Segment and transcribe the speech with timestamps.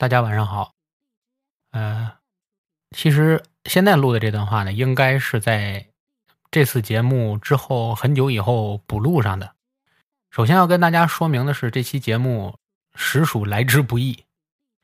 [0.00, 0.72] 大家晚上好。
[1.72, 2.12] 呃，
[2.90, 5.88] 其实现在录的这段话呢，应该是在
[6.50, 9.52] 这次节目之后很久以后补录上的。
[10.30, 12.56] 首先要跟大家说明的是，这期节目
[12.94, 14.24] 实属来之不易，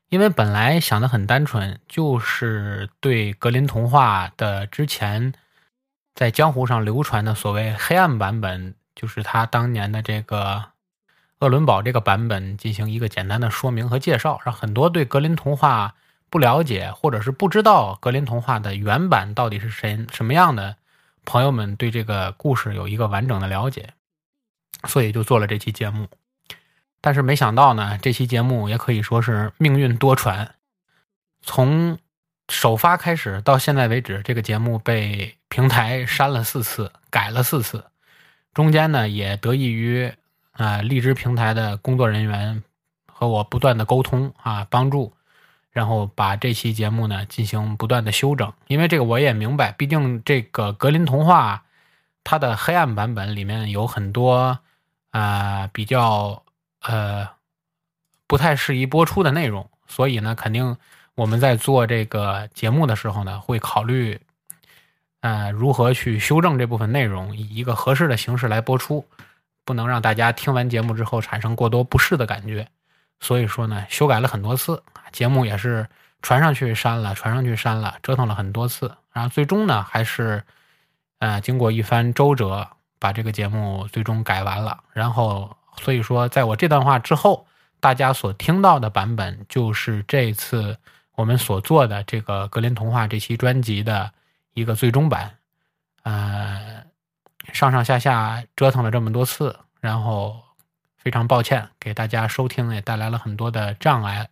[0.09, 5.33] 因为本来想的很单纯，就是对格林童话的之前
[6.13, 10.73] 在江湖上流传的所谓黑暗版本，就是他当年的这个。
[11.39, 15.93] 鄂伦堡这个版本进行一个简单的说明和介绍，让很多对格林童话
[16.31, 20.77] 不了解或者是不知道格林童话的原版到底是谁什么样的
[21.25, 23.93] 朋友们对这个故事有一个完整的了解，
[24.87, 26.07] 所以就做了这期节目。
[27.01, 30.47] 但是没想到呢，这期节目也可以说是命运多舛，
[31.43, 31.99] 从
[32.49, 37.85] 首发开始到现在为止，这个节目被平台删了四次，改了四次，
[38.55, 40.11] 中间呢也得益于。
[40.57, 42.63] 啊，荔枝平台的工作人员
[43.05, 45.13] 和我不断的沟通啊，帮助，
[45.71, 48.51] 然后把这期节目呢进行不断的修整。
[48.67, 51.63] 因为这个我也明白，毕竟这个格林童话
[52.23, 54.57] 它的黑暗版本里面有很多
[55.11, 56.41] 啊比较
[56.81, 57.29] 呃
[58.25, 60.75] 不太适宜播出的内容，所以呢，肯定
[61.13, 64.19] 我们在做这个节目的时候呢，会考虑
[65.21, 69.05] 呃如何去修正这部分内容，以一个合适的形式来播出。
[69.67, 72.65] 不能让大家听完节目之后产生过多不适的感觉，
[73.19, 75.85] 所以说呢，修改了很多次，节目也是
[76.21, 80.41] 传上去删了，传上去删了，折腾了很多次，然后最终呢，还是
[81.19, 82.65] 呃经过一番周折，
[82.97, 84.81] 把这个节目最终改完了。
[84.93, 87.45] 然后，所以说，在我这段话之后，
[87.81, 90.77] 大家所听到的版本就是这次
[91.15, 94.09] 我们所做的这个格林童话这期专辑的
[94.53, 95.29] 一个最终版，
[96.03, 96.76] 呃。
[97.53, 100.43] 上上下下折腾了这么多次，然后
[100.97, 104.29] 非常抱歉，给大家收听也带来了很多的障碍，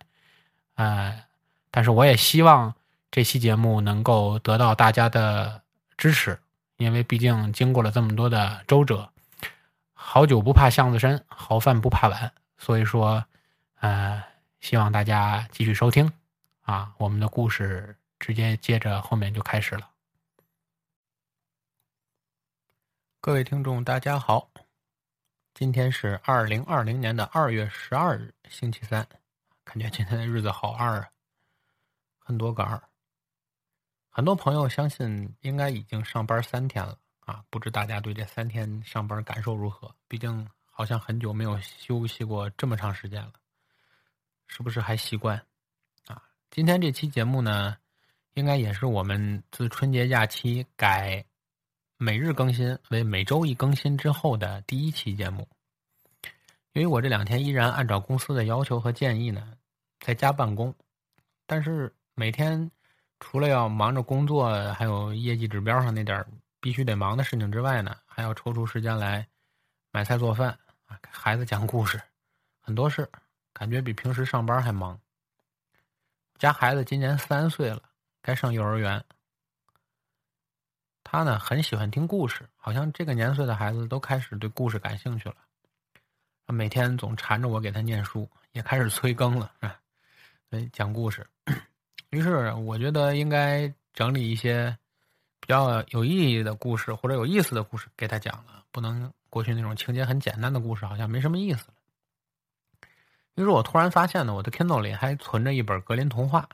[0.74, 1.22] 呃，
[1.70, 2.74] 但是我也希望
[3.10, 5.62] 这期节目能够得到大家的
[5.96, 6.38] 支持，
[6.76, 9.08] 因为毕竟经过了这么多的周折，
[9.94, 13.24] 好酒不怕巷子深，好饭不怕晚，所以说，
[13.80, 14.22] 呃，
[14.60, 16.12] 希望大家继续收听，
[16.62, 19.95] 啊，我们的故事直接接着后面就开始了。
[23.26, 24.48] 各位听众，大家好，
[25.52, 29.04] 今天是二零二零年的二月十二日，星期三，
[29.64, 31.08] 感觉今天的日子好二啊，
[32.20, 32.80] 很多个二。
[34.10, 39.92] 很多朋友相信应该已经上班三天了啊，不知大家对这三天上班感受如何？
[40.06, 43.32] 毕竟好像很久没有休息过这么长时间了，
[44.46, 45.36] 是不是还习惯？
[46.06, 47.76] 啊，今天这期节目呢，
[48.34, 51.26] 应该也是我们自春节假期改。
[51.98, 55.48] 每日更新为每周一更新之后的第一期节目。
[56.72, 59.54] 由于我这两天依然按照公司的要求和建议呢，
[60.00, 60.74] 在家办公，
[61.46, 62.70] 但是每天
[63.18, 66.22] 除了要忙着工作，还有业绩指标上那点
[66.60, 69.26] 必须得忙的事情之外呢，还要抽出时间来
[69.90, 70.50] 买菜做饭
[70.84, 71.98] 啊，给孩子讲故事，
[72.60, 73.08] 很多事，
[73.54, 75.00] 感觉比平时上班还忙。
[76.38, 77.80] 家孩子今年三岁了，
[78.20, 79.02] 该上幼儿园。
[81.08, 85.36] 他呢很喜欢听故事，好像这个年岁的孩子都开始对故事感兴趣了。
[86.46, 89.52] 每天总缠着我给他念书，也开始催更了，
[90.50, 91.24] 以讲故事。
[92.10, 94.76] 于是我觉得应该整理一些
[95.38, 102.88] 比较有意义的故事或者有意思的故事给他讲了，不能过去那种情节很简单的故事，好像没什么意思了。
[103.36, 106.48] 于是我突然发现呢，我的 Kindle 里还存着一本格林童话。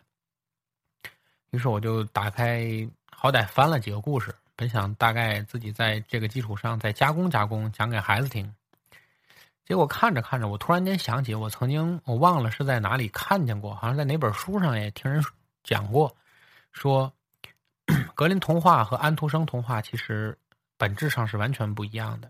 [1.51, 2.67] 于是我就打开，
[3.11, 4.35] 好歹翻了几个故事。
[4.63, 8.55] 本想大概自己在这个基础上再加工加工，讲给孩子听。
[9.65, 15.21] 结果看着看着，我突然间想起，我曾经我忘了是在哪里看见过，好像在哪本书上也听人
[15.65, 16.17] 讲过，
[16.71, 17.13] 说
[18.15, 20.39] 格林童话和安徒生童话其实
[20.77, 22.29] 本质上是完全不一样的。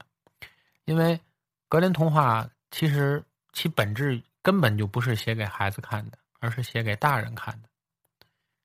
[0.86, 1.20] 因为
[1.68, 3.22] 格林童话其实
[3.52, 7.68] 其本质根本就不是写给孩子看的，而是写给大人看的，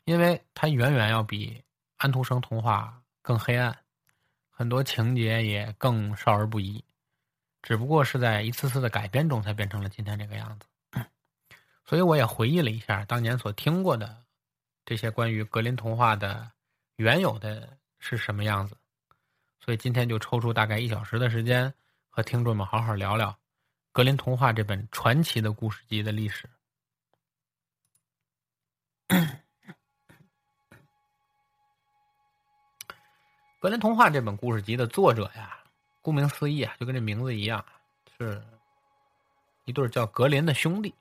[0.05, 1.61] 因为它远远要比
[1.97, 2.97] 安徒生童话。
[3.27, 3.77] 更黑暗，
[4.49, 6.81] 很多情节也更少儿不宜，
[7.61, 10.65] 只不过是在一次次的改编中才变成了今天这个样子。
[11.83, 14.23] 所以我也回忆了一下当年所听过的
[14.85, 16.49] 这些关于格林童话的
[16.95, 18.77] 原有的是什么样子，
[19.59, 21.73] 所以今天就抽出大概一小时的时间
[22.09, 23.37] 和听众们好好聊聊
[23.91, 26.49] 格林童话这本传奇的故事集的历史。
[33.59, 35.57] 格林童话这本故事集的作者呀，
[36.03, 37.65] 顾名思义啊，就跟这名字一样，
[38.15, 38.39] 是
[39.65, 40.93] 一对叫格林的兄弟，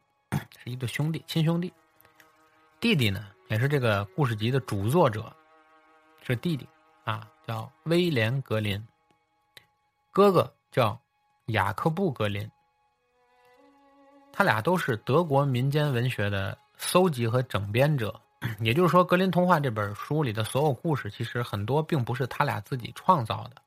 [0.64, 1.70] 是一对兄弟，亲兄弟。
[2.80, 5.30] 弟弟呢，也是这个故事集的主作者，
[6.22, 6.66] 是弟弟
[7.04, 8.82] 啊，叫威廉·格林。
[10.10, 10.98] 哥哥叫
[11.48, 12.50] 雅克布·格林。
[14.32, 18.18] 他俩都是德国民间文学的搜集和整编者，
[18.60, 23.62] 也就是说，《格林童话》这本书里的所有故事，其实很多并不是他俩自己创造的，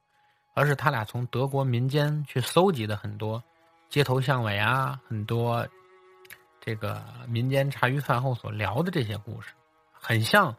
[0.54, 3.44] 而是他俩从德国民间去搜集的很多
[3.90, 5.68] 街头巷尾啊，很多。
[6.62, 9.54] 这个民间茶余饭后所聊的这些故事，
[9.94, 10.54] 很像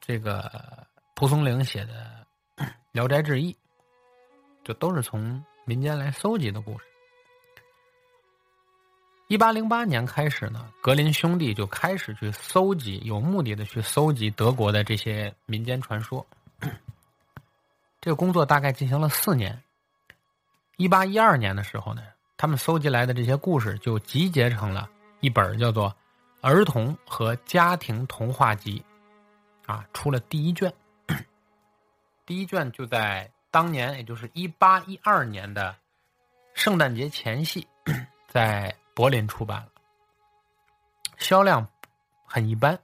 [0.00, 0.50] 这个
[1.14, 2.26] 蒲松龄写的
[2.90, 3.52] 《聊斋志异》，
[4.64, 6.84] 就都是从民间来搜集的故事。
[9.28, 16.24] 一八零八年开始呢，格林兄弟就开始去搜集，有目的的去搜集德国的这些民间传说。
[18.00, 19.60] 这个工作大概进行了四年。
[20.76, 22.02] 一八一二年的时候呢。
[22.38, 24.90] 他们搜集来的这些故事就集结成了
[25.20, 25.88] 一本叫做
[26.42, 28.84] 《儿童和家庭童话集》，
[29.72, 30.70] 啊，出了第一卷。
[32.26, 35.74] 第一卷就在当年，也就是一八一二年的
[36.52, 37.66] 圣诞节前夕，
[38.28, 39.68] 在柏林出版了，
[41.18, 41.68] 销量
[42.24, 42.76] 很一般。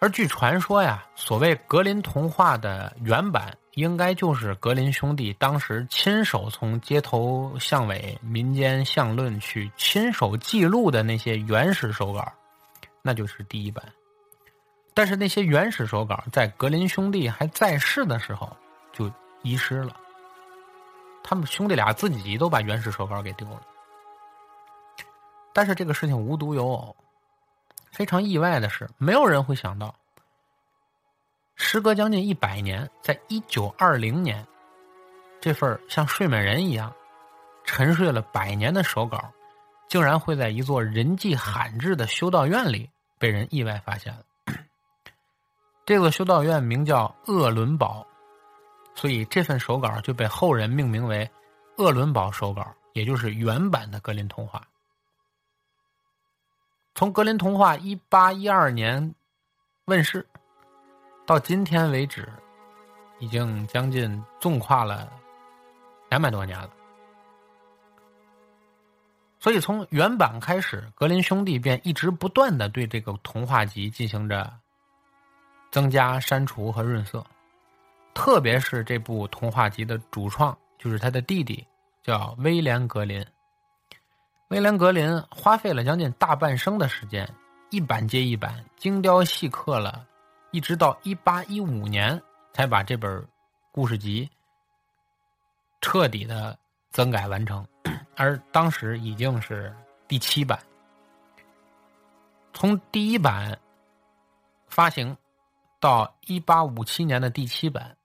[0.00, 3.56] 而据传说呀，所谓格林童话的原版。
[3.74, 12.32] 应该就是格林兄弟当时亲手从街头巷尾、民间巷论去亲手记录的那些原始手稿，
[13.02, 13.84] 那就是第一版。
[14.94, 18.56] 但是那些原始手稿在格林兄弟还在世的时候
[18.92, 19.08] 就
[19.44, 19.94] 遗失了，
[21.28, 23.60] 他们兄弟俩自己都把原始手稿给丢了。
[25.52, 26.96] 但是这个事情无独有偶，
[27.90, 29.94] 非常意外的是，没有人会想到。
[31.54, 34.42] 时隔将近一百年，在一九二零年，
[35.38, 36.90] 这份像睡美人一样
[37.62, 39.30] 沉睡了百年的手稿，
[39.86, 42.88] 竟然会在一座人迹罕至的修道院里
[43.18, 44.22] 被人意外发现了。
[45.84, 48.06] 这个修道院名叫鄂伦堡，
[48.98, 51.30] 所以这份手稿就被后人命名为
[51.78, 54.60] “鄂伦堡手稿”，也就是原版的格林童话。
[56.96, 59.14] 从格林童话一八一二年
[59.84, 60.26] 问世。
[61.24, 62.28] 到今天为止，
[63.20, 65.12] 已经将近纵跨了
[66.08, 66.70] 两百多年了。
[69.38, 74.52] 所以从原版开始，格林兄弟便一直不断的对这个童话集进行着
[75.70, 77.24] 增加、删除和润色。
[78.18, 81.64] 特别是这部童话集的主创，就是他的弟弟，
[82.02, 83.24] 叫威廉·格林。
[84.48, 87.32] 威廉·格林花费了将近大半生的时间，
[87.70, 90.04] 一版接一版，精雕细刻了。
[90.50, 92.20] 一直到一八一五年，
[92.52, 93.24] 才把这本
[93.70, 94.28] 故事集
[95.80, 96.58] 彻底的
[96.90, 97.64] 增改完成，
[98.16, 99.72] 而当时已经是
[100.08, 100.58] 第七版。
[102.52, 103.56] 从第一版
[104.66, 105.16] 发行
[105.78, 107.96] 到一八五七年的第七版，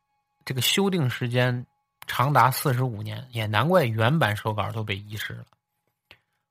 [0.46, 1.66] 这个修订时间
[2.08, 5.46] 长达四十五年，也难怪原版手稿都被遗失了。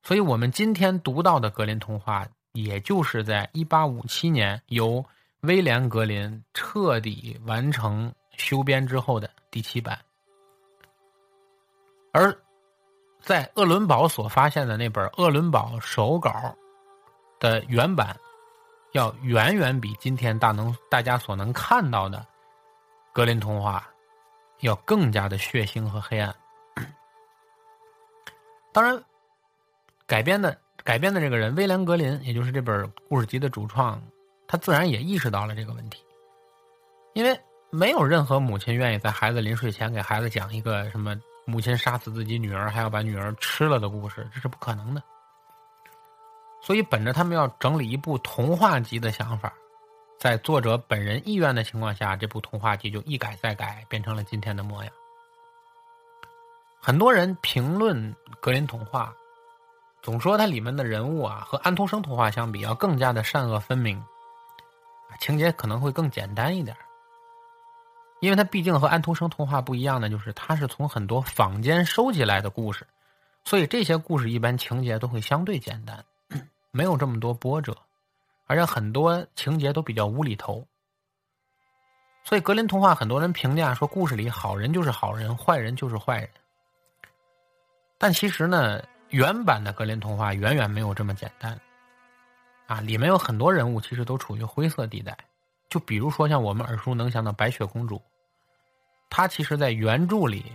[0.03, 5.05] 所以，我们今天读到的格林童话，也就是在一八五七年由。
[5.43, 9.99] 威廉·格林彻底完成修编之后的第七版，
[12.13, 12.33] 而
[13.21, 16.55] 在鄂伦堡所发现的那本鄂伦堡手稿
[17.41, 18.17] 的原版，
[18.93, 22.25] 要远远比今天大能大家所能看到的
[23.13, 23.87] 格林童话
[24.61, 26.35] 要更加的血腥和黑暗。
[28.73, 29.03] 当然，
[30.07, 34.03] 改编的改编的这个人威廉·格林，也就是这本故事集的主创。
[34.49, 36.05] 他自然也意识到了这个问题，
[37.15, 37.39] 因为
[37.71, 45.03] 没有任何母亲愿意在孩子临睡前给孩子讲一个什么母亲杀死自己女儿还要把女儿吃了的故事，这是不可能的。
[46.61, 49.53] 所以，本着他们要整理一部童话集的想法，
[50.23, 54.93] 在作者本人意愿的情况下，这部童话集就一改再改，变成了今天的模样。
[56.81, 59.13] 很多人评论格林童话，
[60.01, 64.01] 总说它里面的人物啊，和安徒生童话相比，要更加的善恶分明。
[65.19, 66.77] 情节可能会更简单一点，
[68.21, 72.87] 因为它毕竟和安徒生童话不一样的，就是它是从很多坊间收集来的故事，
[73.45, 76.05] 所以这些故事一般情节都会相对简单，
[76.71, 77.77] 没有这么多波折，
[78.47, 80.67] 而且很多情节都比较无厘头。
[82.25, 86.31] 所以格林童话很多人评价说，故事里好人就是好人，坏人就是坏人。
[87.99, 91.59] 但其实呢，原版的格林童话远远没有这么简单。
[92.67, 95.19] 啊，里面有很多人物其实都处于灰色地带，
[95.69, 98.01] 就比如说像我们耳熟能详的白雪公主，
[99.11, 100.53] 她其实，在原著里，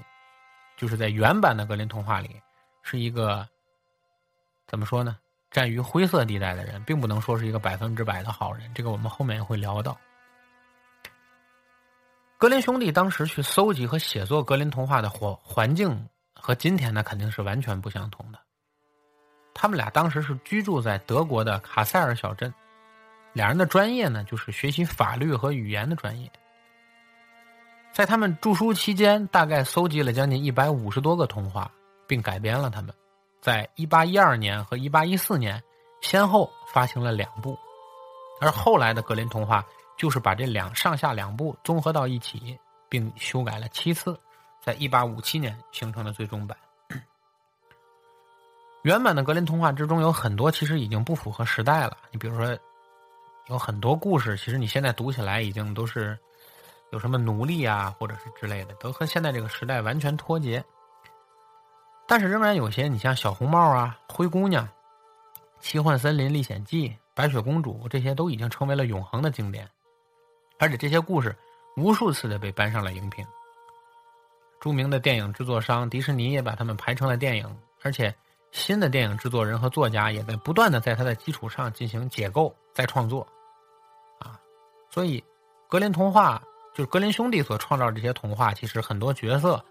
[0.77, 2.41] 就是在原版的格林童话里，
[2.81, 3.47] 是一个
[4.65, 5.17] 怎么说呢？
[5.57, 8.71] 站于灰色地带的人，并不能说是一个百分之百的好人。
[8.75, 9.97] 这个我们后面也会聊到。
[12.37, 18.37] 格林兄弟当时去搜集和写作格林童话的环环境和今天呢肯定是完全不相同的。
[19.55, 22.53] 他们俩当时是居住在德国的卡塞尔小镇，
[23.33, 26.31] 两人的专业呢就是学习法律和语言的专业。
[27.91, 31.71] 在他们著书期间，大概搜集了将近一百五十多个童话，
[32.05, 32.93] 并改编了他们。
[33.47, 35.63] 在一八一二年和一八一四年，
[36.01, 37.57] 先后发行了两部，
[38.41, 39.65] 而后来的格林童话。
[39.97, 42.55] 就是把这两上下两部综合到一起，
[42.87, 44.15] 并修改了七次，
[44.61, 46.55] 在一八五七年形成了最终版。
[48.83, 51.97] 原版的格林童话之中有很多其实已经不符合时代了。
[52.11, 52.55] 你比如说，
[53.47, 56.15] 有很多故事，其实你现在读起来已经都是
[56.91, 60.63] 有什么奴隶啊，或者是之类的，都和现在这个时代完全脱节。
[62.07, 64.67] 但是仍然有些，你像小红帽啊、灰姑娘、
[65.59, 69.69] 奇幻森林历险记、白雪公主，这些都已经成为了永恒的经典。
[70.57, 71.35] 而且这些故事
[71.75, 73.25] 无数次的被搬上了荧屏，
[74.59, 78.15] 著名的电影制作商迪士尼也把他们排成了电影，而且
[78.51, 83.27] 新的电影制作人和作家也在不断的在它的基础上进行解构再创作，
[84.19, 84.39] 啊，
[84.89, 85.23] 所以
[85.67, 86.41] 格林童话
[86.73, 89.63] 就是格林兄弟所创造这些童话，其实很多角色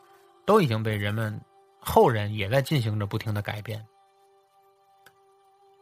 [0.45, 1.40] 都已经被人们
[1.87, 3.87] 后人也在进行着不停的改变，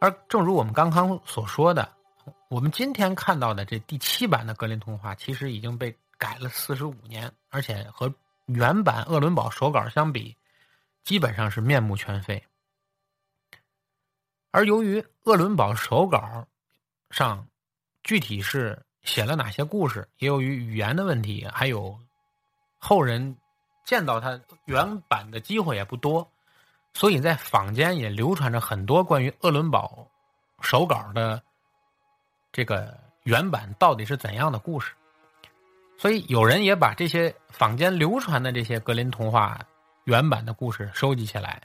[0.00, 1.90] 而正如我们刚刚所说的。
[2.48, 8.12] 我们今天看到的这第七版的格林童话，其实已经被改了四十五年，而且和
[8.44, 10.36] 原版鄂伦堡手稿相比，
[11.02, 12.42] 基本上是面目全非。
[14.52, 16.46] 而由于鄂伦堡手稿
[17.10, 17.48] 上
[18.02, 21.98] 具体是写了哪些故事，也由于语言的问题，还有
[22.78, 23.36] 后人
[23.84, 26.26] 见到它原版的机会也不多，
[26.94, 30.06] 所以在坊间也流传着很多关于鄂伦堡
[30.60, 31.42] 手稿的。
[32.50, 34.92] 这个原版到底是怎样的故事？
[35.98, 39.58] 所以有人也把这些坊间流传的这些格林童话
[40.04, 41.60] 原版的故事收集起来，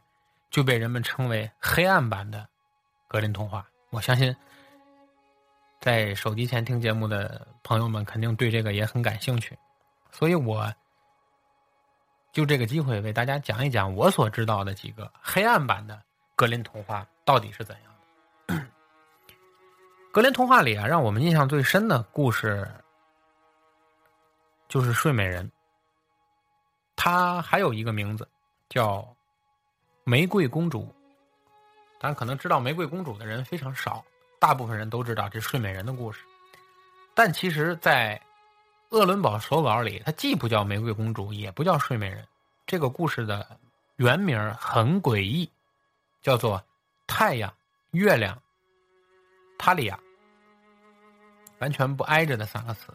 [0.49, 2.47] 就被人们称为黑暗版的
[3.07, 3.65] 格林童话。
[3.91, 4.35] 我相信，
[5.79, 9.57] 在手机前听节目的朋友们肯定对这个也很感兴趣，
[10.11, 10.71] 所以我
[12.31, 16.01] 就这个机会为大家讲一讲我所知道的几个黑暗版的
[16.35, 17.93] 格林童话到底是怎样
[18.47, 18.65] 的。
[20.13, 22.67] 格林童话里啊，让我们印象最深的故事
[24.67, 25.51] 就是睡美人。
[26.95, 28.27] 她还有一个名字
[28.69, 29.07] 叫
[30.03, 30.93] 玫瑰公主。
[32.01, 34.01] 但，可能知道玫瑰公主的人非常少，
[34.39, 36.21] 大部分人都知道这睡美人的故事。
[37.13, 38.17] 但其实，在
[38.89, 42.27] 鄂伦堡手稿里，它既不叫玫瑰公主，也不叫睡美人。
[42.65, 43.59] 这个故事的
[43.97, 45.51] 原名很诡异，
[46.21, 46.63] 叫做
[47.05, 47.53] 太阳、
[47.91, 48.41] 月亮。
[49.59, 49.99] 塔利亚，
[51.59, 52.91] 完全不挨着的三个词。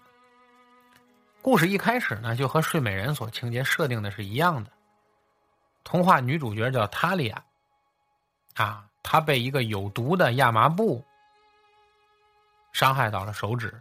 [1.42, 4.72] 故事一开始呢，就和睡美人所情节设定的是一样的。
[5.84, 7.44] 童话女主角叫塔利亚，
[8.54, 11.04] 啊，她被一个有毒的亚麻布
[12.72, 13.80] 伤害到了手指，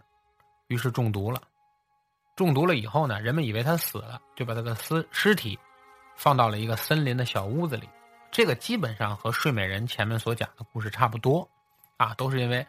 [0.67, 1.41] 于是中毒了。
[2.35, 5.57] 中毒了以后呢，人们以为他死了，就把他的尸尸体
[6.15, 7.87] 放到了一个森林的小屋子里。
[8.31, 11.47] 这个基本上和睡美人前面所讲的故事差不多。
[11.97, 12.65] 啊，都是因为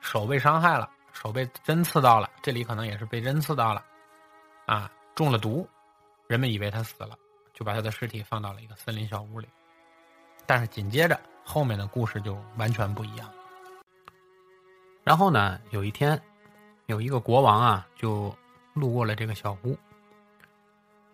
[0.00, 3.82] 手被伤害了，手被针刺到了，这里可能也是被针刺到了，
[4.66, 5.66] 啊，中了毒，
[6.28, 7.16] 人们以为他死了，
[7.54, 9.48] 就把他的尸体放到了一个森林小屋里。
[10.44, 13.28] 但是紧接着后面的故事就完全不一样。
[15.02, 16.20] 然后呢，有一天，
[16.84, 18.32] 有一个国王啊，就
[18.76, 19.76] 路过了这个小屋。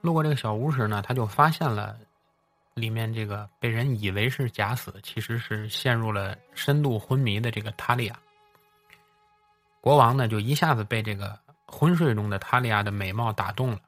[0.02, 1.96] 路过这个小屋时呢，他就发现了。
[2.74, 8.18] 里面这个被人以为是假死，其实是陷入了深度昏迷的这个塔利亚。
[9.82, 13.80] 国王呢，就一下子被这个昏睡中的塔利亚的美貌打动了，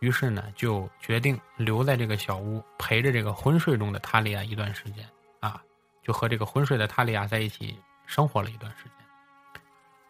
[0.00, 5.06] 于是呢，就决定留在这个小屋陪着这个昏睡中的塔利亚一段时间
[5.40, 5.62] 啊，
[6.02, 8.92] 就和这个昏睡的塔利亚在一起生活了一段时间。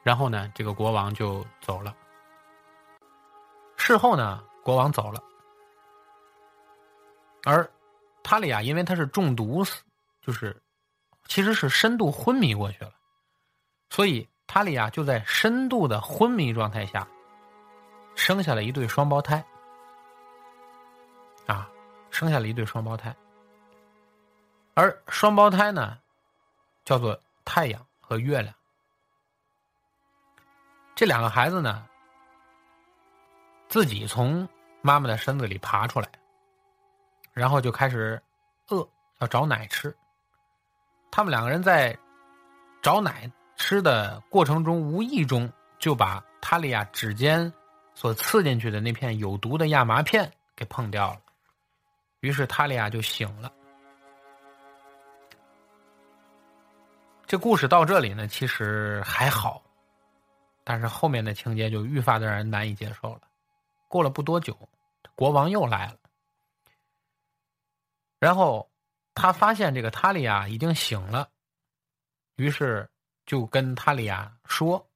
[0.05, 1.93] 然后呢，这个国王就走了。
[3.87, 5.23] 事后呢，国王走了。
[7.45, 7.71] 而
[8.25, 9.81] 塔利亚因为他是中毒死，
[10.21, 10.61] 就是
[11.27, 12.91] 其实是深度昏迷过去了，
[13.89, 17.07] 所以塔利亚就在深度的昏迷状态下
[18.17, 19.47] 生下了一对双胞胎，
[21.47, 21.71] 啊，
[22.11, 23.15] 生下了一对双胞胎，
[24.75, 25.97] 而双胞胎呢
[26.85, 28.53] 叫做太阳和月亮，
[30.97, 31.87] 这两个孩子呢
[33.69, 34.49] 自己从
[34.83, 36.09] 妈妈的身子里爬出来。
[37.33, 38.19] 然后就开始
[38.69, 39.95] 饿，要找奶吃。
[41.11, 41.95] 他们两个人在
[42.81, 47.53] 找奶吃的过程中，无意中就把塔利亚指尖
[47.95, 51.21] 所刺进去的那片有毒的亚麻片给碰掉了，
[52.21, 53.53] 于是塔利亚就醒了。
[57.27, 59.63] 这故事到这里呢，其实还好，
[60.65, 63.21] 但是后面的情节就愈发的让人难以接受了。
[63.97, 64.55] 过了不多久，
[65.15, 65.97] 国王又来了，
[68.19, 68.71] 然后
[69.15, 71.31] 他发现这个塔利亚已经醒了，
[72.35, 72.87] 于是
[73.25, 74.87] 就跟塔利亚说：“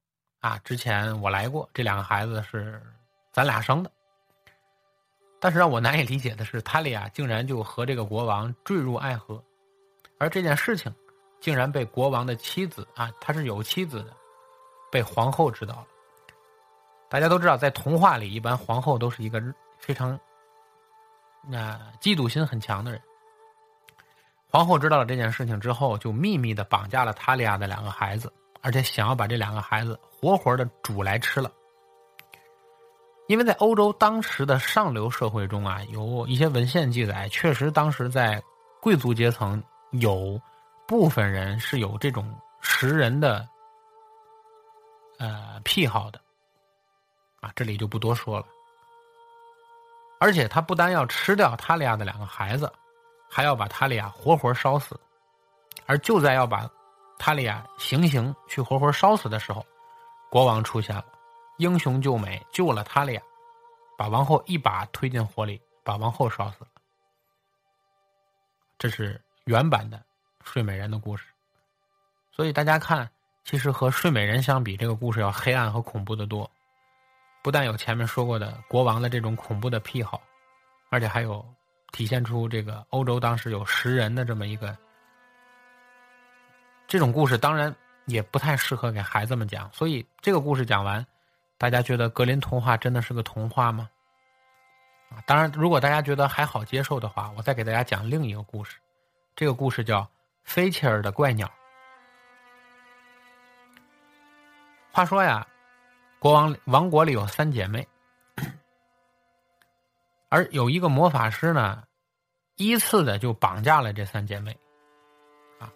[0.41, 2.83] 啊，之前我来过，这两个孩子是
[3.33, 3.91] 咱俩生的。”
[5.41, 9.43] 但是让我难以理解的是，塔利亚竟然就和这个国王坠入爱河，
[10.19, 10.95] 而这件事情。
[11.41, 14.15] 竟然被国王的妻子啊，他是有妻子的，
[14.93, 15.87] 被皇后知道了。
[17.11, 19.43] 大家都知道，在童话里，一般皇后都是一个
[19.77, 20.19] 非常
[21.47, 23.03] 那嫉妒心很强的人。
[24.49, 31.51] 皇后知道了这件事情之后，就秘密的绑架了塔利亚的两个孩子，而且想要把这两个孩子活活的煮来吃了。
[33.27, 38.43] 因为在欧洲当时的上流社会中啊，有一些文献记载，确实当时在
[38.81, 40.41] 贵族阶层有。
[40.87, 43.49] 部分人是有这种食人的
[45.19, 46.21] 呃癖好的，
[47.41, 48.47] 啊，这里就不多说了。
[50.19, 52.73] 而且他不单要吃掉塔利亚的两个孩子，
[53.29, 54.99] 还要把塔利亚活活烧死。
[55.87, 56.71] 而就在要把
[57.19, 59.65] 塔利亚行刑去活活烧死的时候，
[60.31, 61.05] 国王出现了，
[61.59, 63.23] 英雄救美，救了塔利亚，
[63.97, 66.69] 把王后一把推进火里，把王后烧死了。
[68.79, 70.01] 这是原版的。
[70.43, 71.27] 睡美人的故事，
[72.33, 73.09] 所以大家看，
[73.45, 76.51] 其实和睡美人相比，这个故事要黑暗和恐怖的多。
[77.43, 80.21] 不但有前面说过的国王的这种恐怖的癖好，
[80.89, 81.45] 而且还有
[81.93, 84.77] 体现出这个欧洲当时有食人的这么一个
[86.87, 87.39] 这种故事。
[87.39, 87.75] 当然
[88.07, 89.71] 也不太适合给孩子们讲。
[89.73, 91.05] 所以这个故事讲完，
[91.59, 93.89] 大家觉得格林童话真的是个童话吗？
[95.11, 98.79] 啊，当然，如果大家觉得还好接受的话，我再给大家讲另一个故事。
[99.35, 100.09] 这个故事叫。
[100.43, 101.49] 菲切尔的怪鸟。
[104.91, 105.47] 话说呀，
[106.21, 107.89] 国王王国里有三姐妹，
[110.29, 111.83] 而有一个魔法师呢，
[112.57, 114.55] 依次的就绑架了这三姐妹。
[115.59, 115.73] 啊，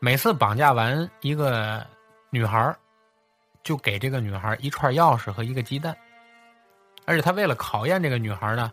[0.00, 1.86] 每次绑架完一个
[2.30, 2.76] 女孩
[3.62, 5.96] 就给这个女孩一串钥匙和一个鸡蛋，
[7.06, 8.72] 而且他为了考验这个女孩呢，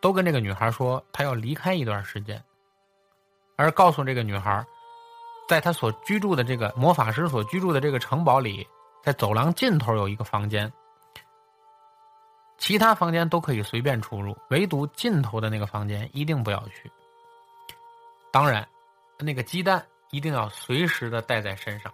[0.00, 2.42] 都跟这个女孩说，他要离开一段时间。
[3.54, 4.66] 而告诉这个女孩，
[5.48, 8.66] 在她所居住的这个魔法师所居住的这个城堡里，
[9.02, 10.72] 在走廊尽头有一个房间，
[12.58, 16.90] 其他房间都可以随便出入，唯独尽头的那个房间一定不要去。
[18.30, 18.66] 当然，
[19.18, 21.92] 那个鸡蛋一定要随时的带在身上，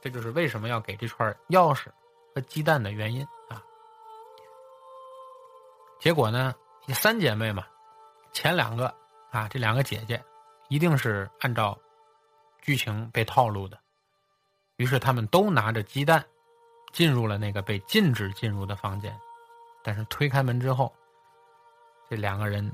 [0.00, 1.86] 这就是为什么要给这串钥匙
[2.34, 3.62] 和鸡蛋的原因啊。
[5.98, 6.54] 结果呢，
[6.88, 7.66] 三姐妹嘛，
[8.32, 8.94] 前两个
[9.30, 10.22] 啊，这两个姐姐。
[10.68, 11.78] 一定是按照
[12.62, 13.78] 剧情被套路的，
[14.76, 16.24] 于是他们都拿着鸡蛋
[16.92, 19.18] 进入了那个被禁止进入的房间，
[19.82, 20.92] 但是推开门之后，
[22.08, 22.72] 这两个人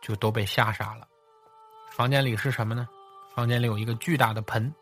[0.00, 1.06] 就都被吓傻了。
[1.90, 2.88] 房间里是什么呢？
[3.34, 4.72] 房间里有一个巨大的盆，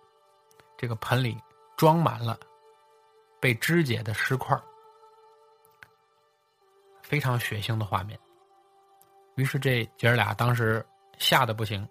[0.76, 1.36] 这个盆里
[1.76, 2.38] 装满了
[3.40, 4.60] 被肢解的尸块，
[7.02, 8.18] 非常血腥的画面。
[9.36, 10.84] 于是这姐儿俩当时
[11.18, 11.88] 吓得不行。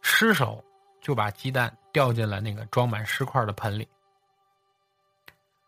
[0.00, 0.64] 失手
[1.00, 3.88] 就把鸡蛋掉进了那个装满尸块的盆里。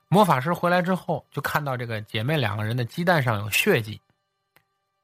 [0.09, 3.99] 魔法师回来之后，就看到这个姐妹两个人的鸡蛋上有血迹，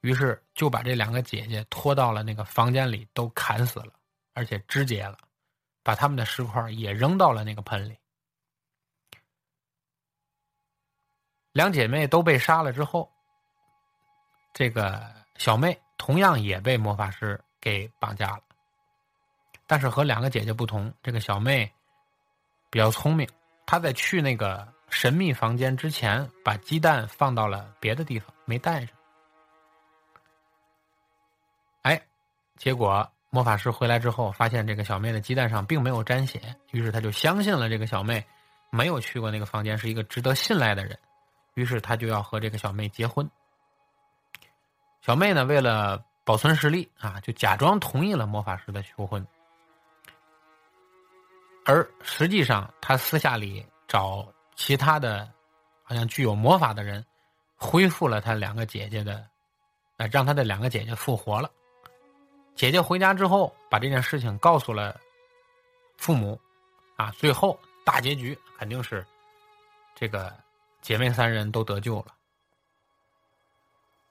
[0.03, 3.95] 于是就把这两个姐姐拖到了那个房间里，都砍死了，
[4.35, 5.17] 而且肢解了，
[5.83, 7.97] 把他们的尸块也扔到了那个盆里。
[11.53, 13.11] 两姐妹都被杀了之后，
[14.53, 18.43] 这个小妹同样也被魔法师给绑架了。
[19.67, 21.71] 但是和两个姐姐不同，这个小妹
[22.71, 23.29] 比较聪明。
[23.67, 28.91] 她在去那个神秘房间之前，把鸡蛋放到了别的地方，没带上。
[31.83, 32.01] 哎，
[32.57, 36.41] 结果魔法师回来之后，发现这个小妹的鸡蛋上并没有沾血，
[36.73, 38.25] 于是他就相信了这个小妹
[38.71, 40.99] 没有去过那个房间，是一个值得信赖的人。
[41.55, 43.29] 于是他就要和这个小妹结婚。
[45.01, 49.27] 小妹呢，为了保存实力啊，就假装同意了魔法师的求婚。
[51.65, 55.31] 而实际上，他私下里找其他的，
[55.83, 57.05] 好像具有魔法的人，
[57.57, 59.27] 恢复了他两个姐姐的，
[59.97, 61.51] 呃，让他的两个姐姐复活了。
[62.55, 65.01] 姐姐回家之后，把这件事情告诉了
[65.97, 66.39] 父母，
[66.97, 69.05] 啊，最后大结局肯定是
[69.95, 70.33] 这个
[70.83, 72.15] 姐妹三人都得救了。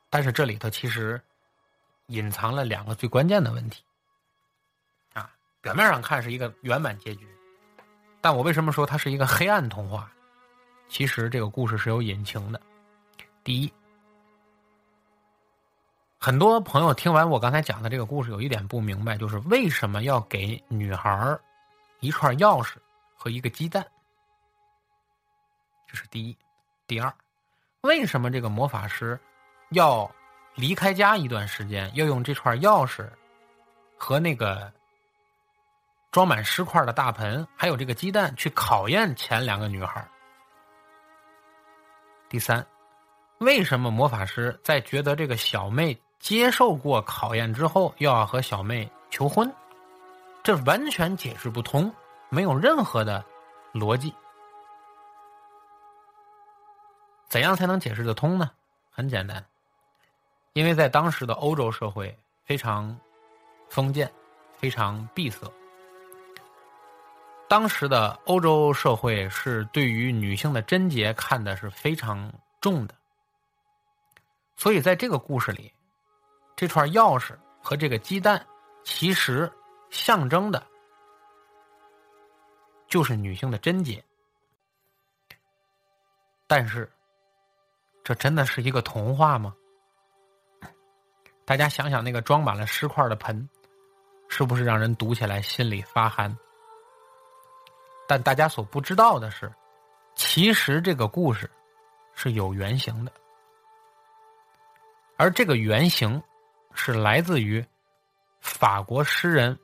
[0.09, 1.21] 但是这里头其实
[2.07, 3.83] 隐藏了两个最关键的问题，
[5.13, 7.27] 啊，表面上看是一个圆满结局，
[8.23, 10.09] 但我为什么说它是一个黑暗童话？
[10.87, 12.61] 其实这个故事是有隐情的。
[13.43, 13.73] 第一。
[16.17, 21.37] 很多朋友听完我刚才讲的这个故事，有一点不明白，就是为什么要给女孩
[21.99, 22.75] 一串钥匙
[23.13, 23.85] 和一个鸡蛋？
[25.85, 26.37] 这是第一。
[26.87, 27.13] 第二，
[27.81, 29.19] 为什么这个魔法师
[29.71, 30.09] 要
[30.55, 33.05] 离开家一段时间，要用这串钥匙
[33.97, 34.71] 和那个
[36.13, 40.07] 装满尸块的大盆，还有这个鸡蛋去考验前两个女孩？
[42.29, 42.63] 第三，
[43.39, 45.99] 为什么魔法师在觉得这个小妹？
[46.19, 49.51] 接受过考验之后，又要和小妹求婚，
[50.43, 51.91] 这完全解释不通，
[52.29, 53.25] 没有任何的
[53.73, 54.13] 逻辑。
[57.27, 58.51] 怎样才能解释得通呢？
[58.91, 59.43] 很简单，
[60.53, 62.95] 因为在当时的欧洲社会非常
[63.67, 64.09] 封建，
[64.55, 65.51] 非常闭塞。
[67.47, 72.95] 当时的欧洲社会是对于女性的贞洁看的是非常重的，
[74.55, 75.71] 所以在这个故事里。
[76.55, 78.45] 这串钥匙和这个鸡蛋，
[78.83, 79.51] 其实
[79.89, 80.63] 象征的，
[82.87, 84.03] 就是女性的贞洁。
[86.45, 86.89] 但是，
[88.03, 89.55] 这真的是一个童话吗？
[91.43, 93.49] 大家想想，那个装满了尸块的盆，
[94.29, 96.37] 是不是让人读起来心里发寒？
[98.07, 99.51] 但大家所不知道的是，
[100.15, 101.49] 其实这个故事
[102.13, 103.11] 是有原型的，
[105.17, 106.21] 而这个原型。
[106.75, 107.63] 是来自于
[108.41, 109.55] 法国诗人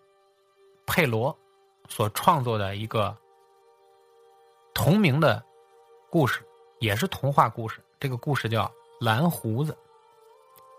[0.85, 1.35] 佩罗
[1.87, 3.17] 所创作的一个
[4.75, 5.43] 同名的
[6.11, 6.45] 故事，
[6.79, 7.83] 也是童话故事。
[7.99, 8.65] 这个故事叫
[9.03, 9.75] 《蓝胡子》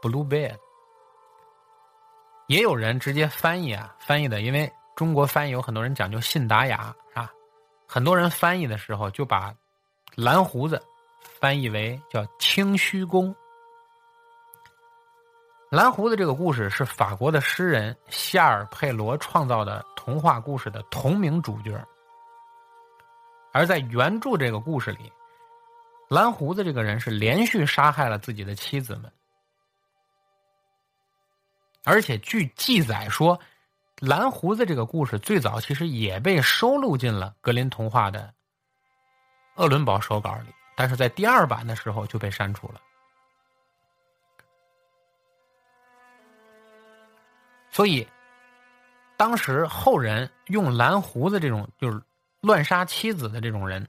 [0.08, 0.56] （Blue Beard）。
[2.46, 7.28] 也有人直接翻译啊，翻译的，因为中国翻译有很多人讲究信达雅，啊，
[7.92, 9.52] 很多人翻译的时候就把
[10.14, 10.80] “蓝胡子”
[11.40, 13.34] 翻译为叫“清虚公”。
[15.70, 21.84] 蓝胡子这个故事是法国的诗人夏尔佩罗创造的童话故事的同名主角，
[23.52, 25.12] 而在原著这个故事里，
[26.08, 29.12] 蓝胡子这个人是连续杀害了自己的妻子们，
[31.82, 33.36] 而且据记载说，
[34.00, 38.32] 蓝胡子这个故事最早其实也被收录进了格林童话的
[39.56, 42.80] 鄂伦堡手稿里，但是在第二版的时候就被删除了。
[47.70, 48.06] 所以，
[49.18, 52.00] 当时后人用蓝胡子这种就是
[52.40, 53.86] 乱杀妻子的这种人，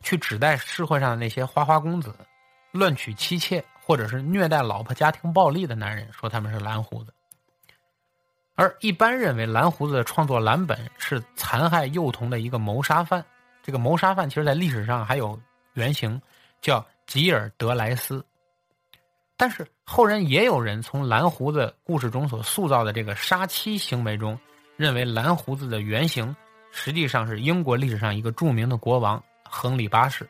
[0.00, 2.14] 去指代社会上的那些花花公子、
[2.70, 7.12] 乱娶妻妾或者是虐待老婆、家庭暴力的男人，说他们是蓝胡子。
[8.56, 13.24] 而一般认为蓝胡子的创作蓝本是残害幼童的一个谋杀犯。
[13.62, 15.38] 这个谋杀犯其实在历史上还有
[15.72, 16.20] 原型，
[16.60, 18.24] 叫吉尔德莱斯。
[19.36, 24.38] 但是后人也有人从蓝胡子故事中所塑造的这个杀妻行为中，
[24.76, 26.34] 认为蓝胡子的原型
[26.70, 30.28] 实际上是英国历史上一个著名的国王亨利八世。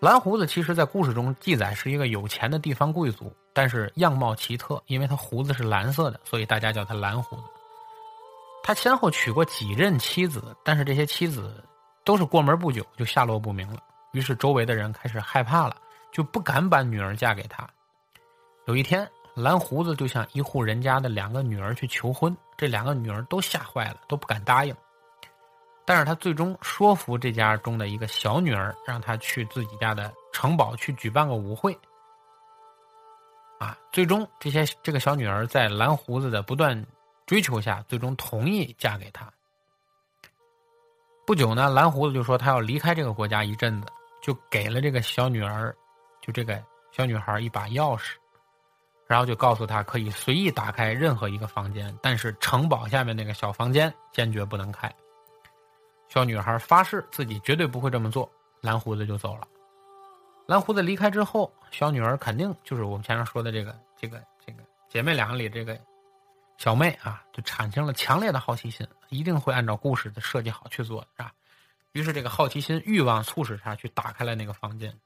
[0.00, 7.42] 蓝胡子其实在故事中记载是一个有钱的地方贵族，但是样貌奇特，因为他胡子是蓝色的，所以大家叫他蓝胡子。
[8.62, 11.64] 他先后娶过几任妻子，但是这些妻子
[12.04, 13.80] 都是过门不久就下落不明了，
[14.12, 15.76] 于是周围的人开始害怕了。
[16.12, 17.68] 就不敢把女儿嫁给他。
[18.64, 24.74] 有一天，蓝胡子就向一户人家的两个女儿去求婚，这两个女儿都吓坏了，都不敢答应。
[25.86, 31.72] 但是他最终说服这家中的一个小女儿，让她去自己家的城堡去举办个舞会。
[33.58, 36.84] 啊，最终这些这个小女儿在蓝胡子的不断
[37.24, 39.32] 追求下，最终同意嫁给他。
[41.24, 43.86] 不久呢，蓝胡子就说他要离开这个国家一阵子，
[44.20, 45.74] 就给了这个小女儿。
[46.22, 48.14] 就这个小女孩一把钥匙，
[49.06, 54.92] 然后就告诉她可以随意打开任何一个房间，但是城堡下面那个小房间坚决不能开。
[56.08, 59.46] 小女孩发誓自己绝对不会这么做，蓝胡子就走了。
[60.46, 65.78] 蓝胡子离开之后，小女儿肯定就是我们前面说的这个这个这个姐妹俩里这个
[66.58, 71.32] 小妹啊，就产生了强烈的好奇心，一定会按照故事的设计好去做，是吧？
[71.92, 74.96] 于是这个好奇心欲望促使她去打开了那个房间。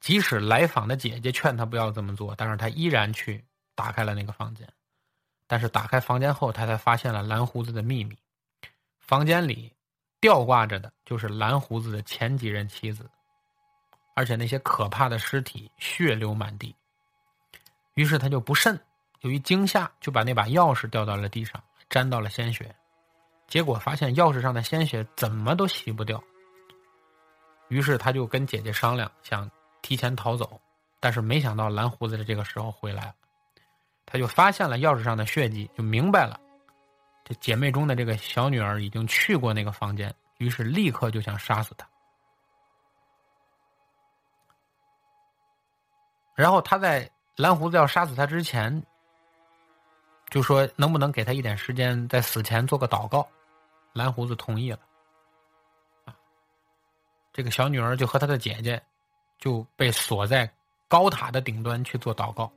[0.00, 3.44] 即使来访的姐姐劝他不要这么做，但是他依然去
[3.76, 4.68] 打开了那个房间。
[5.46, 8.18] 但是打开房间后，他才发现了蓝胡子的秘密。
[8.98, 9.72] 房间里
[10.22, 13.10] 吊挂着的就是蓝胡子的前几任妻子，
[14.14, 16.72] 而且那些可怕的尸体血流满地。
[17.94, 18.80] 于是他就不慎，
[19.22, 22.72] 由于惊吓，就把那把钥匙掉到了地上，沾到了鲜血。
[23.48, 26.22] 结果发现钥匙上的鲜血怎么都洗不掉。
[27.66, 29.50] 于是他就跟姐姐商量，想
[29.82, 30.60] 提前逃走，
[31.00, 33.14] 但是没想到蓝胡子的这个时候回来了。
[34.06, 36.38] 他就发现了钥匙上的血迹，就明白了，
[37.24, 41.88] 这姐妹中的这个小女儿已经去过那个房间，于是立刻就想杀死她。
[46.34, 48.82] 然后他在蓝胡子要杀死他之前，
[50.30, 53.28] 就说能不能给他一点时间，在死前做个祷告。
[53.92, 54.78] 蓝胡子同意了，
[56.06, 56.16] 啊，
[57.34, 58.82] 这个小女儿就和她的姐姐
[59.38, 60.50] 就被锁在
[60.88, 62.50] 高塔的顶端去做祷告。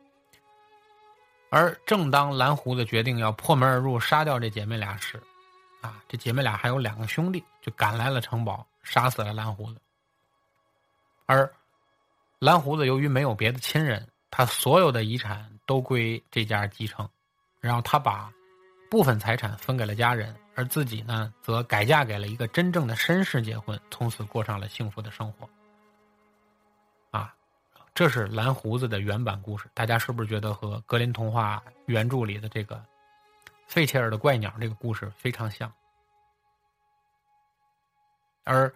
[1.55, 5.17] 而正当蓝胡子决定要破门而入杀掉这姐妹俩时，
[5.79, 9.79] 啊，这姐妹俩还有两个兄弟就赶来了城堡，杀死了蓝胡子。
[11.25, 11.49] 而
[12.39, 17.07] 蓝胡子由于没有别的亲人，他所有的遗产都归这家继承，
[17.61, 18.29] 然后他把
[18.91, 25.49] 部分财产分给了家人，而自己呢，则改嫁给了一个真正的绅士结婚，从此过上了幸福的生活。
[27.95, 32.83] 这是蓝胡子的原版故事，大家是不是觉得和格林童话原著里的这个
[33.67, 35.71] 费切尔的怪鸟这个故事非常像？
[38.43, 38.71] 而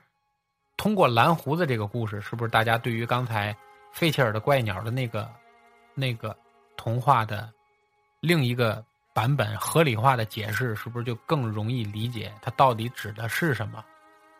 [0.78, 3.54] 通过蓝胡子这个故事，是不是大家对于刚才
[3.92, 5.30] 费切尔的怪鸟的那个
[5.94, 6.34] 那个
[6.78, 7.52] 童话的
[8.22, 8.82] 另一个
[9.14, 13.84] 版本合理化的解释，是不是就更容易理解它到底指的是什么？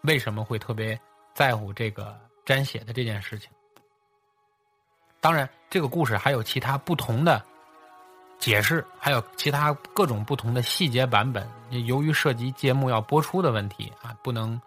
[0.04, 0.98] 为什么会特别
[1.34, 3.52] 在乎这个沾血的这件事情？
[5.22, 7.44] 当然，这个故事还有其他不同的
[8.38, 11.46] 解释，还有其他各种不同的细节版本。
[11.86, 14.60] 由于涉及节目要播出的问题啊，不能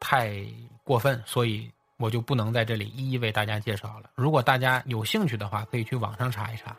[0.00, 0.44] 太
[0.82, 4.10] 过分，所以我就不能在这里一一为大家介绍了。
[4.16, 6.74] 如果大家有兴趣的话，可以去网上查一查。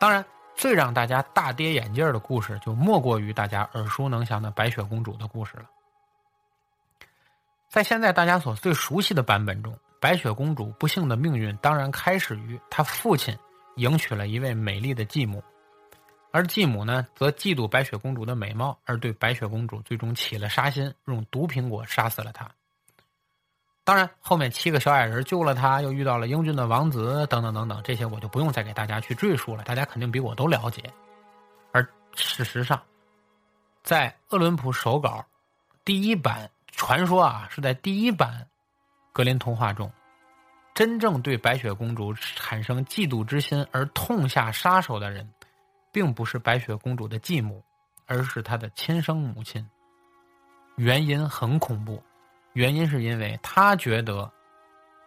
[0.00, 0.24] 当然，
[0.56, 5.66] 最让大家大跌眼镜的故事，就莫过于大家耳熟能详的白雪公主的故事了。
[7.68, 9.72] 在现在大家所最熟悉的版本中。
[10.02, 13.38] 白雪公主不幸的命运当然开始于她父亲
[13.76, 15.40] 迎娶了一位美丽的继母，
[16.32, 22.50] 而继母呢，则嫉妒白雪公主的美貌，而对白雪公主最终起了杀心，用毒苹果杀死了她。
[23.84, 30.82] 当然，后面七个小矮人救了她，又遇到了英俊的王子，等等等等，这些我就不用再给大家去赘述了，大家肯定比我都了解。
[31.70, 31.80] 而
[32.16, 32.82] 事实上，
[33.84, 35.24] 在鄂伦普手稿
[35.84, 38.48] 第一版传说啊，是在第一版。
[39.12, 39.92] 格林童话中，
[40.74, 45.28] 真正对白雪公主产生嫉妒之心而痛下杀手的人，
[45.92, 47.62] 并不是白雪公主的继母，
[48.06, 49.68] 而是她的亲生母亲。
[50.76, 52.02] 原因很恐怖，
[52.54, 54.32] 原因是因为他觉得，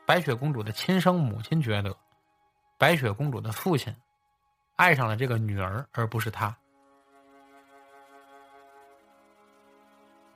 [0.06, 1.98] 白雪公主的亲生母亲觉得，
[2.78, 3.94] 白雪公主的父亲
[4.76, 6.56] 爱上了这个女儿，而不是她，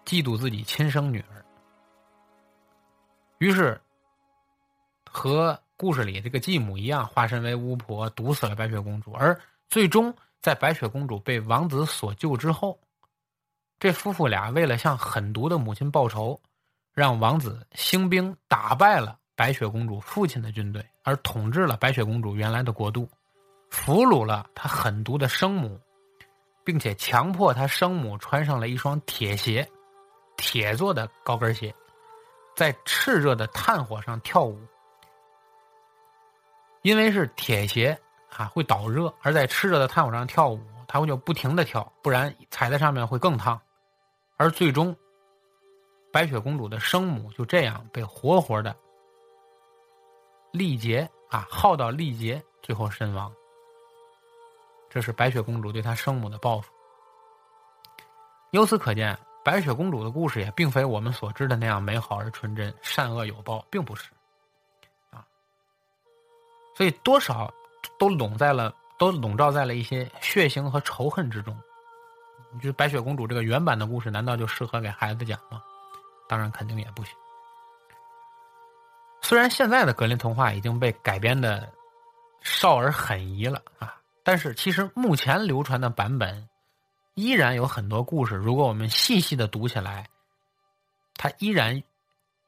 [0.05, 1.45] 嫉妒自己亲生女儿。
[3.39, 3.80] 于是，
[5.10, 9.13] 和故事里这个继母一样，化身为巫婆，毒死了白雪公主。
[9.13, 12.78] 而最终，在白雪公主被王子所救之后，
[13.80, 16.38] 这夫妇俩为了向狠毒的母亲报仇，
[16.93, 23.10] 让王子兴兵打败了白雪公主父亲的军队，而统治了白雪公主原来的国度，
[23.69, 25.80] 俘虏了她狠毒的生母，
[26.65, 29.65] 并且强迫她生母穿上了一双铁鞋，
[30.36, 31.73] 铁做的高跟鞋。
[32.59, 34.59] 在炽热的炭火上跳舞，
[36.81, 37.97] 因为是铁鞋
[38.35, 43.57] 啊，会导热；而在炽热的炭火上跳舞，它会就不停的跳，不然踩在上面会更烫。
[44.35, 44.93] 而最终，
[46.11, 48.75] 白雪公主的生母就这样被活活的
[50.51, 53.33] 力竭啊，耗到力竭，最后身亡。
[54.89, 56.69] 这是白雪公主对她生母的报复。
[58.51, 59.17] 由此可见。
[59.43, 64.10] 白雪公主的故事也并非我们所知的那样美好而纯真，善恶有报，并不是，
[65.12, 65.25] 啊，
[66.75, 67.52] 所以多少
[67.97, 71.58] 都笼在了，都笼罩在了一些血腥和仇恨之中。
[72.52, 75.63] 你觉得白雪公主这个原版的故事，难道就适合给孩子讲吗？
[76.28, 77.15] 当然，肯定也不行。
[79.21, 81.71] 虽然现在的格林童话已经被改编的
[82.41, 86.48] 少儿很宜了啊，但是其实目前流传的版本。
[87.19, 90.08] 依然有很多故事，如果我们细细的读起来，
[91.15, 91.84] 它依然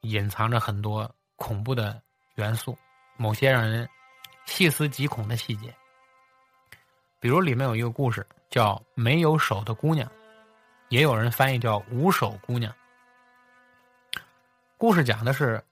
[0.00, 2.00] 隐藏着很多恐怖的
[2.36, 2.74] 元素，
[3.18, 3.86] 某些让人
[4.46, 5.74] 细思极恐的细节。
[7.20, 10.08] 比如里面有一个故事叫《没有手的姑娘》，
[10.88, 12.72] 也有人翻译叫《无手姑娘》。
[14.78, 15.62] 故事讲的是，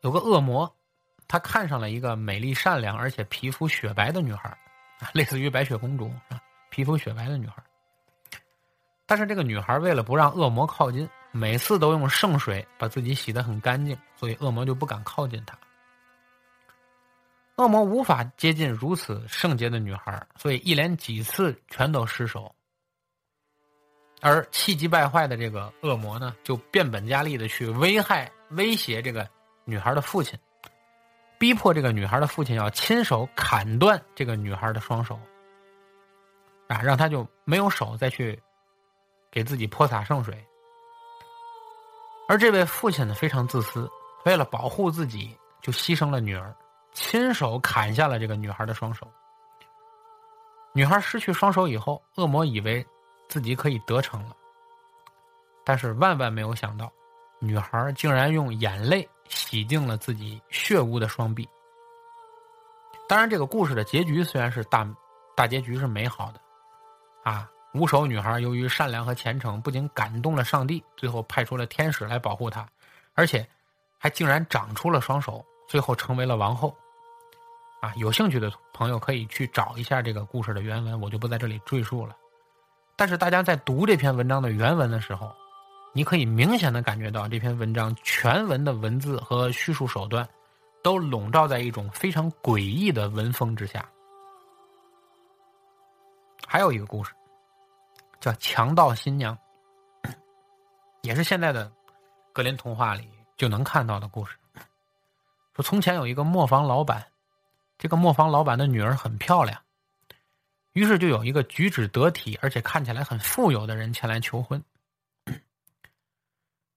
[0.00, 0.74] 有个恶魔，
[1.28, 4.58] 他看上了一个美丽善良而且皮肤雪白的女孩，
[5.12, 7.62] 类似于白雪公主啊，皮肤雪白的女孩
[9.06, 15.58] 但是这个女孩为了不让恶魔靠近，每次都用圣水把自己洗得很干净，所以恶魔就不敢靠近她。
[17.56, 22.52] 恶魔无法接近如此圣洁的女孩，所以一连几次全都失手。
[24.20, 29.28] 而气急败坏的这个恶魔呢，就变本加厉的去危害、威胁这个
[29.64, 30.38] 女孩的父亲，
[31.38, 35.20] 逼迫这个女孩的父亲要亲手砍断这个女孩的双手，
[36.68, 38.40] 啊，让他就没有手再去
[39.34, 40.46] 给自己泼洒圣水。
[42.28, 43.90] 而这位父亲呢，非常自私，
[44.24, 46.54] 为了保护自己，就牺牲了女儿，
[46.92, 49.06] 亲手砍下了这个女孩的双手。
[50.72, 52.86] 女孩失去双手以后，恶魔以为。
[53.26, 54.36] 自己可以得逞了，
[55.64, 56.92] 但是万万没有想到，
[57.38, 61.48] 女孩竟然用眼泪洗净了自己血污的双臂。
[63.08, 64.86] 当然，这个故事的结局虽然是大
[65.34, 66.40] 大结局是美好的，
[67.24, 72.64] 啊，无手女孩由于善良和虔诚，不仅感动了上帝，最后派出了天使来保护她，
[73.14, 73.44] 而且
[73.98, 76.74] 还竟然长出了双手，最后成为了王后。
[77.80, 82.16] 啊，有兴趣的朋友可以去找一下这个故事的原文，我就不在这里赘述了。
[82.96, 85.34] 但是大家在读这篇文章的原文的时候，
[85.92, 90.26] 你可以明显的感觉到这篇文章全文的文字和叙述手段，
[90.80, 93.84] 都笼罩在一种非常诡异的文风之下。
[96.46, 97.12] 还有一个故事，
[98.24, 99.36] 叫《强盗新娘》，
[101.02, 101.70] 也是现在的
[102.32, 103.06] 格林童话里
[103.36, 104.34] 就能看到的故事。
[105.52, 107.06] 说从前有一个磨坊老板，
[107.76, 109.60] 这个磨坊老板的女儿很漂亮。
[110.72, 114.64] 于是就有一个举止得体而且看起来很富有的人前来求婚。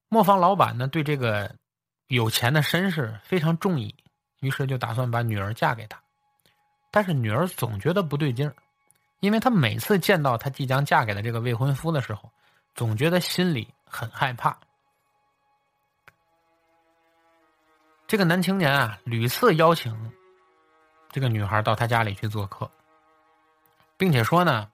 [0.10, 1.55] 磨坊老板呢对这个
[2.07, 3.95] 有钱的绅士非常中意，
[4.41, 5.97] 于是就打算把女儿嫁给他。
[6.91, 8.53] 但是女儿总觉得不对劲儿，
[9.19, 12.30] 因为她每次见到她即将嫁给的这个未婚夫的时候，
[12.75, 14.58] 总觉得心里很害怕。
[18.06, 20.12] 这个男青年啊，屡次邀请
[21.10, 22.69] 这个女孩到他家里去做客。
[23.97, 24.69] 并且说呢，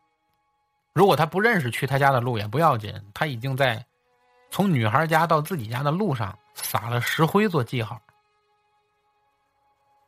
[0.92, 3.84] 如果他不认识去他家的路也不要紧，他已经在
[4.52, 8.00] 从女孩家到自己家的路上撒了石灰做记号。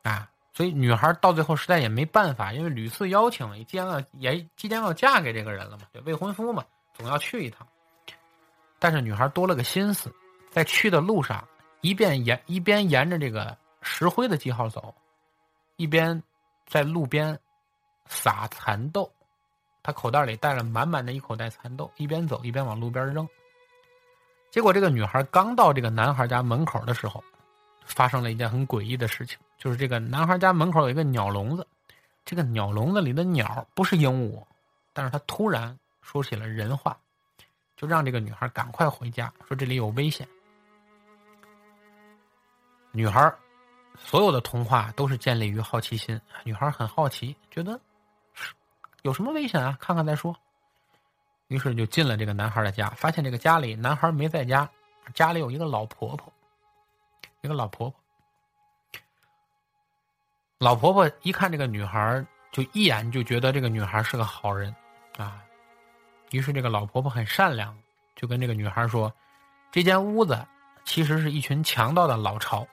[0.03, 7.67] 啊，所以女孩到最后实在也没办法，因为屡次邀请，既然要也即将要嫁给这个人了嘛，对未婚夫嘛，总要去一趟。
[8.79, 10.09] 但是女孩多了个心思，
[10.49, 11.45] 在去的路上，
[11.81, 14.95] 一边沿一边沿着这个石灰的记号走，
[15.75, 16.23] 一边
[16.65, 17.37] 在路边。
[18.07, 19.11] 撒蚕豆，
[19.81, 23.27] 他口袋里带了满满的一口袋蚕豆，一边走一边往路边扔。
[24.51, 27.23] 结果，这个女孩刚到这个男孩家门口的时候，
[27.83, 31.65] 发生了一件很诡异的事情，就是这个男孩家门口有一个鸟笼子，
[32.23, 34.43] 这个鸟笼子里的鸟不是鹦鹉，
[34.93, 36.97] 但是他突然说起了人话，
[37.75, 40.27] 就让这个女孩赶快回家，说这里有危险。
[42.91, 43.33] 女孩
[43.97, 47.79] 所有的童话都是建立于好奇心，女孩很好奇，觉得。
[49.01, 49.77] 有什么危险啊？
[49.79, 50.35] 看看再说。
[51.47, 54.67] 于是就进了这个男孩的家，发现这个家里男孩没在家，
[55.13, 56.33] 家里有一个老婆婆，
[57.41, 57.99] 一个老婆婆。
[60.59, 64.73] 老婆婆一看这个女孩，就一眼就觉得这个女孩是个好人
[65.17, 65.41] 啊。
[66.31, 67.77] 于是这个老婆婆很善良，
[68.15, 69.11] 就跟这个女孩说
[69.69, 70.45] ：“这间屋子
[70.85, 72.65] 其实是一群强盗的老巢，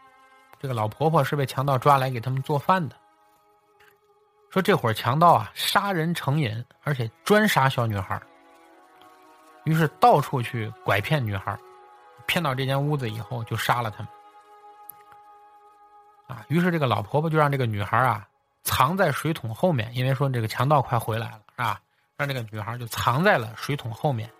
[0.60, 2.96] 这个老婆婆是被强盗抓来给他们做饭的。”
[4.48, 8.20] 说这伙强盗啊，杀人成瘾，而且专杀小女孩
[9.64, 11.58] 于是到处去拐骗女孩
[12.26, 14.08] 骗到这间屋子以后就杀了他们。
[16.32, 18.26] 啊，于是这个老婆婆就让这个女孩啊
[18.62, 21.78] 藏在水桶后面，因为说这个强盗快回来了，是吧？
[22.16, 24.30] 让这个女孩就藏在了水桶后面。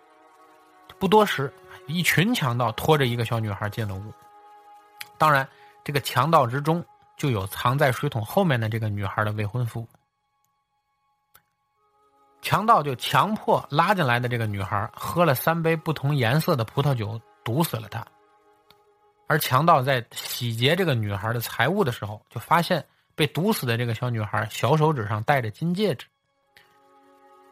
[0.97, 1.53] 不多时，
[1.85, 4.11] 一群强盗拖着一个小女孩进了屋。
[5.19, 5.47] 当然，
[5.83, 6.83] 这个强盗之中
[7.15, 9.87] 就有藏在水桶后面的这个女孩的未婚夫。
[12.41, 18.05] 强盗就强迫拉进来的这个女孩喝了三杯不同颜色的葡萄酒，毒死了她。
[19.33, 26.05] 而强盗在洗劫这个女孩的财物的时候，就发现被毒死的这个小女孩小手指上戴着金戒指。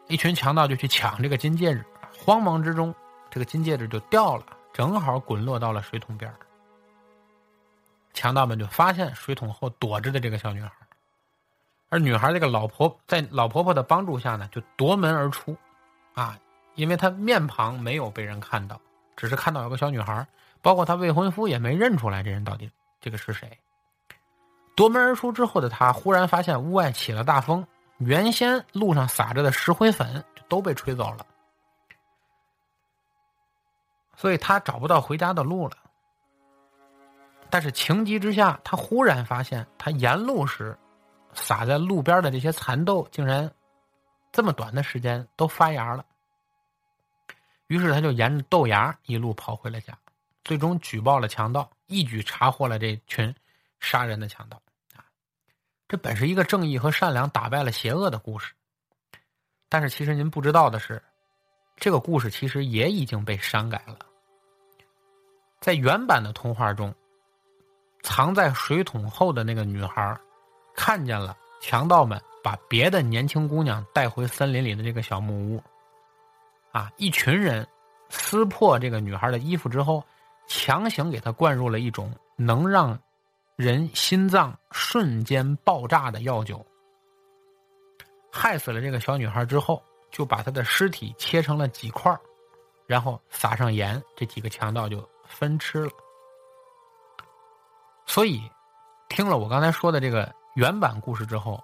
[0.06, 1.84] 一群强盗就去抢这个金戒指，
[2.16, 2.94] 慌忙之中，
[3.32, 6.32] 这个金戒指就掉了，正好滚落到了水桶边
[8.12, 10.70] 强盗们就发现水桶后躲着的这个小女孩。
[11.88, 15.56] 而女孩这个老婆在老婆婆的帮助下呢，就夺门而出，
[16.14, 16.38] 啊，
[16.76, 18.80] 因为她面庞没有被人看到，
[19.16, 20.24] 只是看到有个小女孩，
[20.62, 23.58] 包括她未婚夫也没认出来这人到底这个是谁。
[24.74, 27.66] 夺门而出之后的她，忽然发现屋外起了大风，
[27.98, 31.26] 原先路上撒着的石灰粉都被吹走了，
[34.16, 35.76] 所以他找不到回家的路了。
[37.50, 40.78] 但是情急之下，他忽然发现，他沿路时。
[41.34, 43.50] 撒在路边的这些蚕豆，竟然
[44.30, 46.04] 这么短的时间都发芽了。
[47.68, 49.96] 于是他就沿着豆芽一路跑回了家，
[50.44, 53.34] 最终举报了强盗，一举查获了这群
[53.80, 54.60] 杀人的强盗。
[54.94, 55.04] 啊，
[55.88, 58.52] 这本是一个正义和善良打败了邪恶的故事，
[59.68, 61.02] 但是其实您不知道的是，
[61.76, 63.98] 这个故事其实也已经被删改了。
[65.60, 66.94] 在原版的童话中，
[68.02, 70.18] 藏在水桶后的那个女孩。
[70.74, 75.62] 看见了强盗们把别的年轻姑娘带回森林里的这个小木屋，
[76.72, 77.68] 啊，一群人
[78.08, 80.02] 撕破这个女孩的衣服之后，
[80.54, 82.98] 强行给他灌入了一种能让
[83.56, 86.64] 人心脏瞬间爆炸的药酒，
[88.30, 92.14] 害死了这个小女孩之后，就把她的尸体切成了几块
[92.86, 95.90] 然后撒上盐，这几个强盗就分吃了。
[98.04, 98.42] 所以，
[99.08, 100.30] 听了我刚才说的这个。
[100.54, 101.58] 原版故事之后，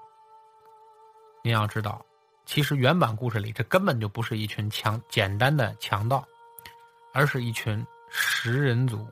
[1.45, 2.03] 您要知道，
[2.47, 6.27] 其实原版故事里这根本就不是一群强简单的强盗，
[7.13, 9.07] 而是一群食人族。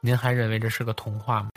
[0.00, 1.50] 您还认为这是个童话吗？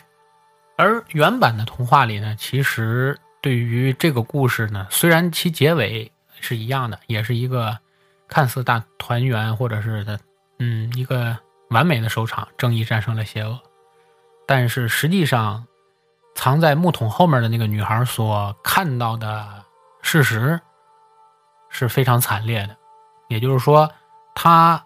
[0.78, 7.78] 而原版的童话里呢，其实对于这个故事呢，虽然其结尾是一样的，也是一个
[8.28, 10.20] 看似大团圆，或者是的，
[10.60, 11.38] 嗯，一个
[11.72, 13.60] 完美的收场，正义战胜了邪恶。
[14.46, 15.66] 但是实际上，
[16.36, 19.66] 藏在木桶后面的那个女孩所看到的
[20.02, 20.58] 事实
[21.70, 22.78] 是非常惨烈的。
[23.28, 23.92] 也就是说，
[24.36, 24.82] 她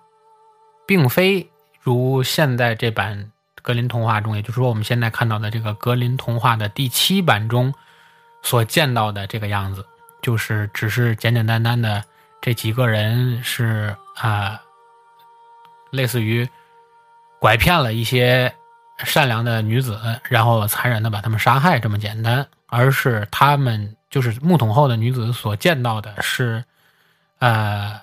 [0.91, 3.31] 并非如现在这版
[3.61, 7.73] 格林童话中，也就是说我们现在看到的这个格林童话的第七版中
[8.43, 9.85] 所见到的这个样子，
[10.21, 12.03] 就是只是简简单单的
[12.41, 14.59] 这几个人是啊，
[15.91, 16.45] 类似于
[17.39, 18.53] 拐骗了一些。
[19.03, 26.63] 善良的女子，然后残忍的把他们杀害，这么简单，而是他们就是木桶后的女子所见到的是，
[27.39, 27.99] 呃，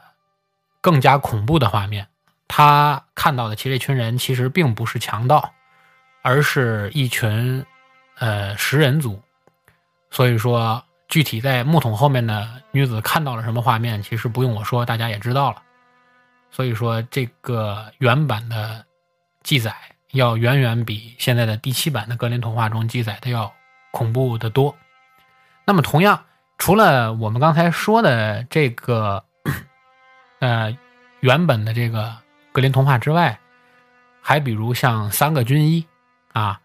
[0.80, 2.08] 更加恐怖的画面。
[2.48, 5.52] 他看到的其实这群人其实并不是强盗，
[6.22, 7.64] 而是一群
[8.18, 9.22] 呃食人族。
[10.10, 15.62] 所以说，具体在木桶后面的女子看到了什么画面，其实不用我说，大家也知道了。
[16.50, 18.84] 所以说，这个原版的
[19.44, 19.74] 记载。
[20.12, 23.52] 要远远比现在的第七版的格林童话中记载的要
[23.90, 24.74] 恐怖的多。
[25.66, 26.24] 那么，同样，
[26.56, 29.22] 除了我们刚才说的这个，
[30.38, 30.74] 呃，
[31.20, 32.16] 原本的这个
[32.58, 33.38] 格林童话之外，
[34.20, 35.86] 还比如像《三个军医》
[36.40, 36.60] 啊，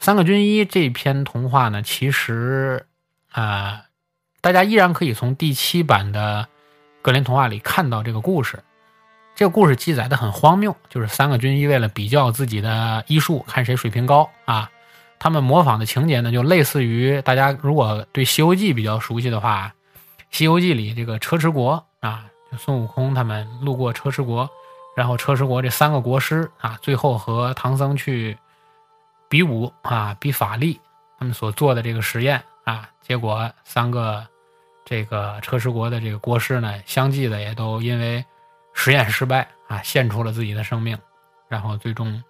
[0.04, 2.84] 《三个军医》这篇童话呢，其实
[3.30, 3.84] 啊，
[4.42, 6.46] 大家依然可以从第七版的
[7.00, 8.62] 格林童话里看到这个故事。
[9.34, 14.70] 这个故事记载的很荒谬，就是三个军医为了比较自己的医术，看谁水平高啊。
[15.18, 19.72] 他们模仿的情节呢，就类似于大家如果对《西游记》比较熟悉的话，
[20.30, 24.50] 《西游记》里这个车迟国啊，就孙悟空他们路过车迟国，
[24.94, 28.36] 然后车迟国这三个国师啊，最后和唐僧去
[29.28, 30.80] 比武啊，比法力，
[31.18, 34.26] 他们所做的这个实验啊，结果三个
[34.84, 38.24] 这个车迟国的这个国师呢，相继的也都因为。
[38.74, 40.98] 实验失败啊，献出了自己的生命，
[41.46, 42.24] 然后最终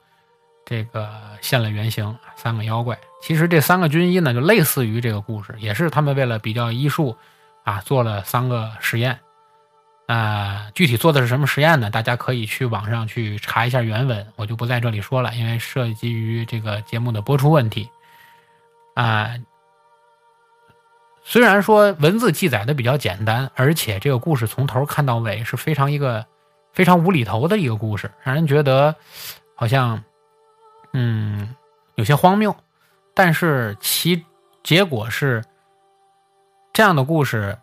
[0.66, 1.08] 这个
[1.40, 2.98] 现了原形，三个妖怪。
[3.22, 7.16] 其实这三个军医呢，就类似于这个故事，也是他们为了比较医术
[7.62, 9.20] 啊，做了三个实验。
[10.12, 11.88] 啊，具体做的是什么实验呢？
[11.88, 17.88] 大家可以去网上去查一下原文，我就不在这里说了，因为涉及于这个节目的播出问题。
[18.94, 19.34] 啊。
[21.24, 26.26] 虽然说文字记载的比较简单，而且这个故事从头看到尾是非常一个
[26.72, 28.96] 非常无厘头的一个故事，让人觉得
[29.54, 30.02] 好像
[30.92, 31.54] 嗯
[31.94, 32.54] 有些荒谬，
[33.14, 34.26] 但是其
[34.64, 35.44] 结果是
[36.72, 37.56] 这样的故事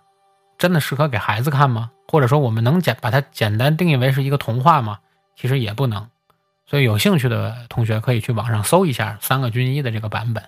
[0.57, 1.91] 真的适合给孩子看吗？
[2.09, 4.99] 或者说我们能简把它简单定义为是一个童话吗？
[5.35, 6.09] 其实也不能。
[6.65, 10.43] 所以有兴趣的同学可以去网上搜一下《三个军医》的这个版本。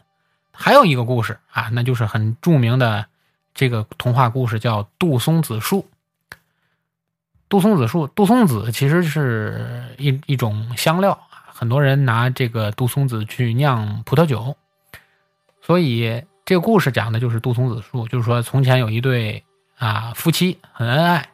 [0.51, 3.05] 还有一个故事啊，那就是很著名的
[3.53, 5.87] 这个童话故事，叫杜松子树。
[7.47, 14.55] 杜松子树，杜松子其实是一一种香料很多人拿这个杜松子去酿葡萄酒，
[15.61, 19.43] 所以这个故事讲的就是杜松子树，就是说从前有一对
[19.77, 21.30] 啊夫妻很恩爱，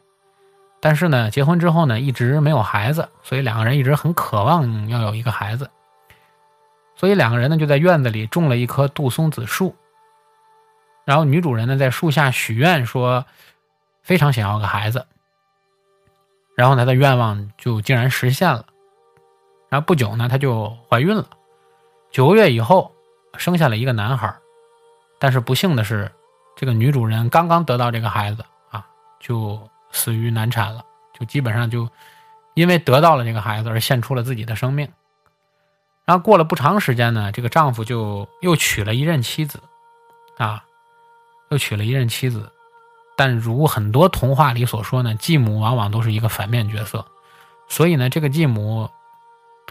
[0.88, 5.70] 但是呢结婚之后呢一直没有孩子，所以两个人一直很渴望要有一个孩子，
[6.96, 9.76] 所以两个人呢就在院子里种了一棵杜松子树，
[11.04, 13.26] 然后女主人呢在树下许愿说
[14.02, 15.06] 非常想要个孩子，
[16.56, 18.66] 然后她的愿望就竟然实现了，
[19.68, 21.28] 然后不久呢她就怀孕了，
[22.12, 22.90] 九个月以后
[23.36, 24.34] 生下了一个男孩。
[25.20, 26.10] 但是不幸的是，
[26.56, 28.88] 这个女主人刚刚得到这个孩子啊，
[29.20, 29.60] 就
[29.92, 30.84] 死于难产了，
[31.18, 31.90] 就基本上就
[32.54, 34.88] 因为得到了这个孩子而献出了自己的生命。
[36.06, 39.62] 然后过了不长时间呢，这个丈夫就又娶了一任妻子，
[40.38, 40.64] 啊，
[41.50, 42.52] 又娶了一任妻子。
[43.16, 47.06] 但如很多童话里所说呢，继母往往都是一个反面角色，
[47.68, 48.90] 所以呢，这个继母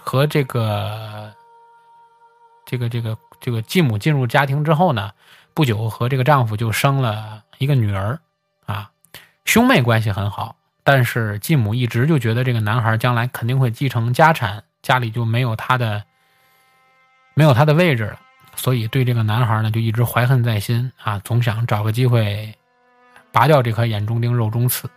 [0.03, 1.33] 和这个
[2.65, 5.13] 这个这个这个继母进入家庭之后呢。
[5.55, 8.21] 不久，和这个丈夫就生了一个女儿，
[9.47, 16.05] 兄妹关系很好，但是继母一直就觉得这个男孩将来肯定会继承家产，家里就没有他的，
[17.33, 18.21] 没有他的位置了，
[18.57, 22.53] 所以对这个男孩呢就一直怀恨在心啊，总想找个机会
[23.33, 24.91] 拔掉这颗眼中钉、肉中刺。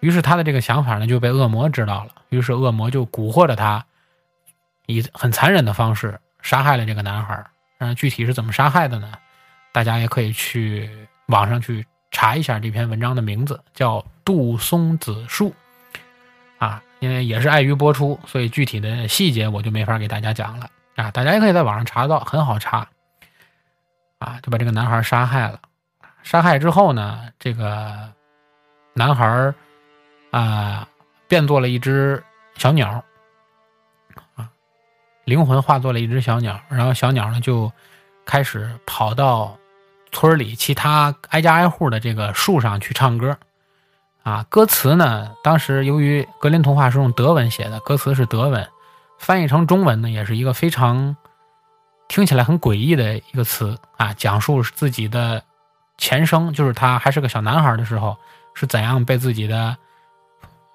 [0.00, 3.84] 于是他的这个想法呢就被恶魔知道了，于是恶魔就蛊惑着他，
[4.86, 7.44] 以很残忍的方式杀害了这个男孩。
[7.78, 9.14] 嗯，具体是怎么杀害的呢？
[9.72, 10.88] 大家也可以去
[11.26, 11.84] 网上去
[12.14, 15.50] 查一下这篇文章的名字，叫《杜松子树》
[16.64, 21.10] 啊，因为也是碍于播出，所以具体的细节我就没法给大家讲了啊。
[21.10, 22.88] 大家也可以在网上查到，很好查
[24.20, 25.58] 啊，就把这个男孩杀害了。
[26.22, 28.12] 杀害之后呢，这个
[28.92, 29.52] 男孩
[30.30, 30.88] 啊
[31.26, 32.22] 变做了一只
[32.54, 33.04] 小鸟
[34.36, 34.48] 啊，
[35.24, 37.70] 灵魂化作了一只小鸟，然后小鸟呢就
[38.24, 39.58] 开始跑到。
[40.14, 43.36] 村里其他挨家挨户的这个树上去唱歌，
[44.22, 48.64] 啊，歌词呢，当时由于格林童话是用德文写的，歌词是德文，
[49.18, 51.16] 翻译成中文呢，也是一个非常
[52.06, 55.42] 听起来很诡异的一个词啊，讲述自己的
[55.98, 58.16] 前生，就是他还是个小男孩的时候，
[58.54, 59.76] 是怎样被自己的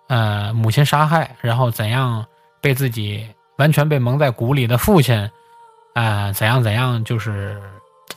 [0.07, 2.25] 呃母亲杀害，然后怎样
[2.59, 3.25] 被自己
[3.55, 5.31] 完全被蒙在鼓里的父亲，
[5.93, 7.57] 啊，怎样怎样，就是。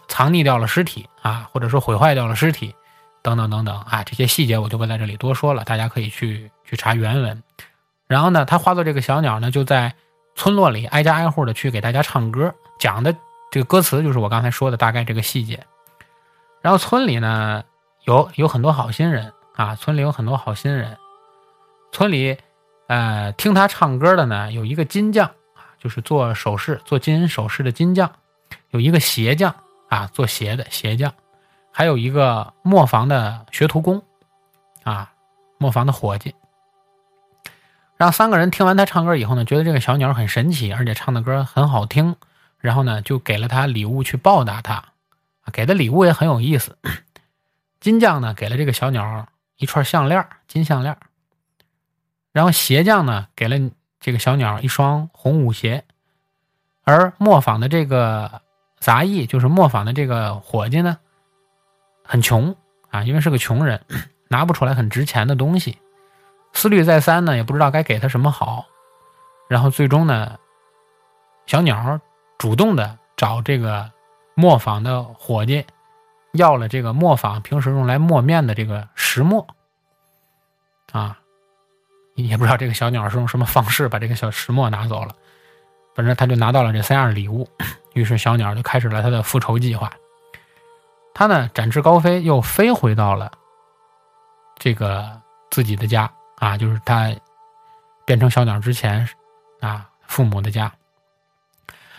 [0.08, 2.74] 藏匿掉了尸体啊，或者说毁坏掉了尸体，
[3.22, 7.42] 等等等等啊，这些细节我就不在这里多说了，大家可以去去查原文。
[8.06, 9.94] 然后呢，他化作这个小鸟呢，就在
[10.34, 13.14] 村落里挨家挨户的去给大家唱歌，讲的
[13.50, 15.64] 这个歌词就是我刚才说的大概这个细节。
[16.60, 17.64] 然后村里呢
[18.04, 20.96] 有有很多好心人啊，村里有很多好心人，
[21.90, 22.36] 村里
[22.86, 28.10] 呃听他唱歌的呢有一个金匠啊，就是做首饰做金银首饰的金匠，
[28.70, 29.54] 有一个鞋匠。
[29.92, 31.12] 啊，做鞋的鞋匠，
[31.70, 34.02] 还有一个磨坊的学徒工，
[34.84, 35.12] 啊，
[35.58, 36.34] 磨坊的伙计。
[37.98, 42.16] 让三个人听完他唱歌以后呢，觉得这个小鸟很神奇，而且唱的歌很好听，
[42.58, 44.82] 然后呢，就给了他礼物去报答他。
[45.52, 46.78] 给的礼物也很有意思，
[47.78, 49.28] 金匠呢给了这个小鸟
[49.58, 50.96] 一串项链，金项链。
[52.32, 53.58] 然后鞋匠呢给了
[54.00, 55.84] 这个小鸟一双红舞鞋，
[56.82, 58.40] 而磨坊的这个。
[58.82, 60.98] 杂役就是磨坊的这个伙计呢，
[62.02, 62.56] 很穷
[62.90, 63.80] 啊，因为是个穷人，
[64.26, 65.78] 拿不出来很值钱的东西，
[66.52, 68.66] 思虑再三呢，也不知道该给他什么好，
[69.48, 70.36] 然后最终呢，
[71.46, 72.00] 小鸟
[72.38, 73.88] 主动的找这个
[74.34, 75.64] 磨坊的伙计
[76.32, 79.46] 要了这个磨坊平时用来磨面的这个石磨，
[80.90, 81.20] 啊，
[82.16, 85.14] 也不知道这个小鸟是用什么方式把这个小石磨拿走了，
[85.94, 87.48] 反正他就拿到了这三样礼物。
[87.94, 89.92] 于是小鸟就开始了他的复仇计划。
[91.14, 93.30] 他呢展翅高飞，又飞回到了
[94.58, 95.20] 这个
[95.50, 97.14] 自己的家啊，就是他
[98.06, 99.08] 变成小鸟之前
[99.60, 100.72] 啊父母的家。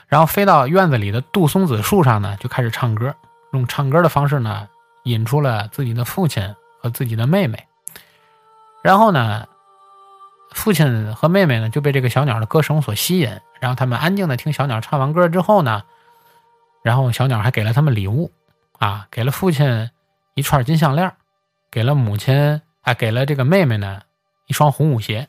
[0.07, 3.15] 然后飞到院子里的杜松子树上呢，就开始唱歌，
[3.51, 4.67] 用唱歌的方式呢
[5.03, 7.67] 引出了自己的父亲和自己的妹妹。
[8.81, 9.47] 然后呢。
[10.53, 13.29] 父亲和妹妹呢就被这个小鸟的歌声所吸引，
[13.59, 15.83] 然后他们安静的听小鸟唱完歌之后呢，
[16.83, 18.31] 然后小鸟还给了他们礼物，
[18.79, 19.89] 啊，给了父亲
[20.35, 21.11] 一串金项链，
[21.71, 24.01] 给了母亲，啊，给了这个妹妹呢
[24.47, 25.27] 一双红舞鞋，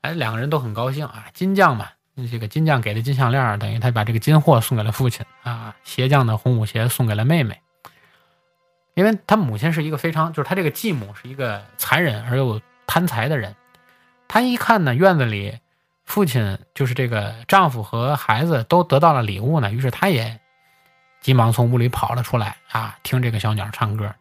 [0.00, 1.88] 哎，两个人都很高兴啊，金匠嘛，
[2.30, 7.60] 这个金匠给的金项链等于他把这个金货送给了父亲啊，鞋匠的红舞鞋送给了妹妹，
[8.94, 13.54] 因为他母亲是一个非常，就是他这个继母是一个残忍而又贪财的人。
[14.28, 15.58] 她一看呢，院子里
[16.04, 20.38] 父亲就是这个丈夫和孩子都得到了礼物呢，于是她也
[21.20, 24.14] 急忙从屋里跑了出来啊，听这个小鸟唱歌。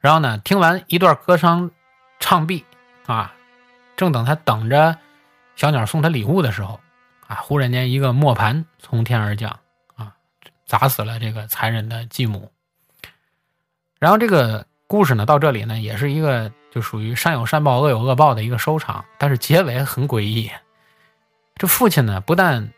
[0.00, 1.70] 然后呢，听完一段歌声
[2.18, 2.64] 唱毕
[3.06, 3.34] 啊，
[3.96, 4.98] 正等他等着
[5.54, 6.80] 小鸟送他礼物的时候
[7.28, 9.60] 啊，忽然间一个磨盘从天而降
[9.94, 10.14] 啊，
[10.66, 12.50] 砸死了这个残忍的继母。
[14.00, 19.04] 然后这个故事呢，到这里呢，也是一个就属于善有善报，恶有恶报的一个收场。
[19.18, 20.50] 但是结尾很诡异，
[21.56, 22.72] 这父亲呢，不但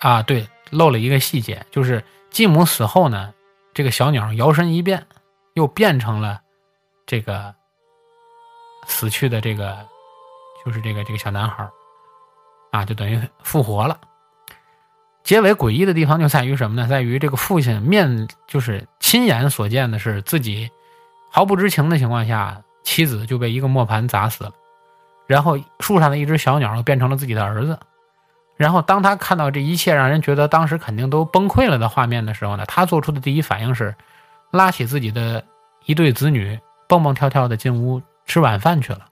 [0.00, 3.32] 啊，对，漏了一个细节，就是继母死后呢，
[3.72, 5.06] 这个小鸟摇身一变，
[5.54, 6.40] 又变成了
[7.06, 7.54] 这个
[8.86, 9.86] 死去的这个，
[10.64, 11.70] 就是这个这个小男孩
[12.72, 13.98] 啊，就等于复活了。
[15.22, 16.88] 结尾诡异的地方就在于什么呢？
[16.88, 20.70] 在于这个父亲面就是亲眼所见的是自己
[21.32, 24.52] 毫不知情的情况下，妻子就被一个磨盘砸死了，
[25.26, 27.76] 然后树上的一只小鸟变成了自己的儿子。
[28.56, 33.92] 然后当他看到这一切让人觉得当时肯定都崩溃了的画面的时候呢，他做出的第一反应是
[34.52, 35.44] 拉起自己的
[35.84, 36.58] 一对子女，
[36.88, 39.06] 蹦蹦跳跳的进屋吃晚饭去了。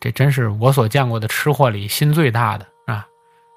[0.00, 3.06] 这真是我所见过的吃货里心最大的啊。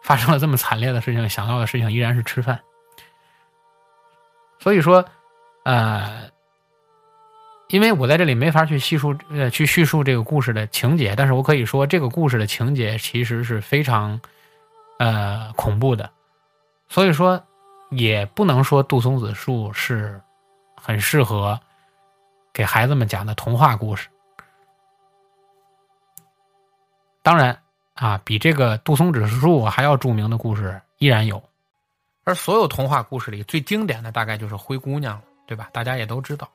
[0.03, 2.59] 发生了这么惨烈的事情，想到的事情依然是吃饭。
[4.59, 5.03] 所以说，
[5.65, 6.29] 呃，
[7.69, 14.19] 因为我在这里没法去叙述呃去叙述这个故事的情节，但是我可以说这个故事的情节其实是非常
[14.99, 16.09] 呃恐怖的。
[16.89, 17.43] 所以说，
[17.89, 20.21] 也不能说杜松子树是
[20.75, 21.59] 很适合
[22.51, 24.07] 给孩子们讲的童话故事。
[27.21, 27.57] 当然。
[27.95, 31.41] 啊，比这个杜松子树还要著名的故事依然有，
[32.23, 35.69] 而所有童话故事里最经典的大概就是灰姑娘了，对吧？
[35.71, 36.49] 大家也都知道，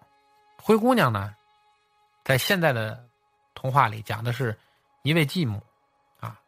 [0.62, 1.34] 灰姑娘呢，
[2.24, 3.04] 在现在的
[3.54, 4.56] 童话里讲的是
[5.02, 5.62] 一位继母，
[6.20, 6.38] 啊，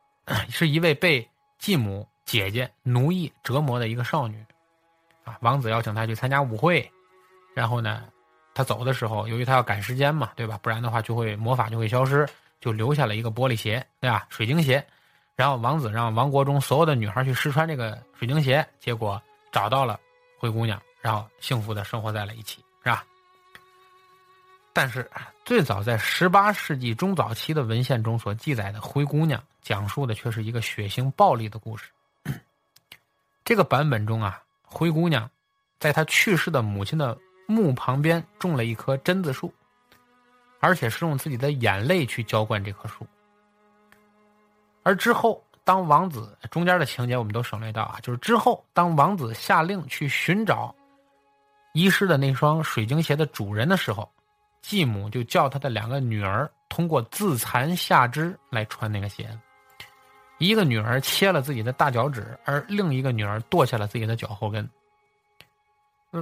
[0.50, 4.44] 是一位被继母姐姐奴役折磨的一个少女，
[5.24, 6.90] 啊，王子邀请她去参加舞会，
[7.54, 8.04] 然后呢，
[8.54, 10.58] 她走的时候，由于她要赶时间嘛，对吧？
[10.62, 12.28] 不然的话就会魔法就会消失。
[12.60, 14.26] 就留下了一个玻璃鞋，对吧？
[14.28, 14.86] 水晶鞋，
[15.34, 19.18] 然后王子让王国中所有的女孩去试穿这个水晶鞋，结果
[19.50, 19.98] 找到了
[20.36, 23.02] 灰姑娘，然后幸福的生活在了一起，是吧？
[24.80, 25.06] 但是
[25.44, 31.90] 最早在十八世纪中早期的文献中所记载的灰姑娘，讲述的却是一个血腥暴力的故事。
[33.44, 35.30] 这个版本中啊，灰姑娘
[35.78, 37.14] 在她去世的母亲的
[37.46, 39.52] 墓旁边种了一棵榛子树。
[40.60, 43.06] 而且是用自己的眼泪去浇灌这棵树，
[44.82, 50.74] 而之后，当王子中间的情节我们都省略到啊，就是之后，当王子下令去寻找
[51.74, 54.10] 遗失的那双水晶鞋的主人的时候，
[54.62, 59.28] 继母就叫他的两个女儿通过自残下肢来穿那个鞋，
[60.38, 64.68] 一个女儿切了自己的大脚趾，而另一个女儿剁下了自己的脚后跟。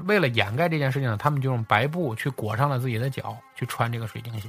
[0.05, 4.49] 为了掩盖这件事情呢，他们就用白布去裹上了自己的脚，去穿这个水晶鞋。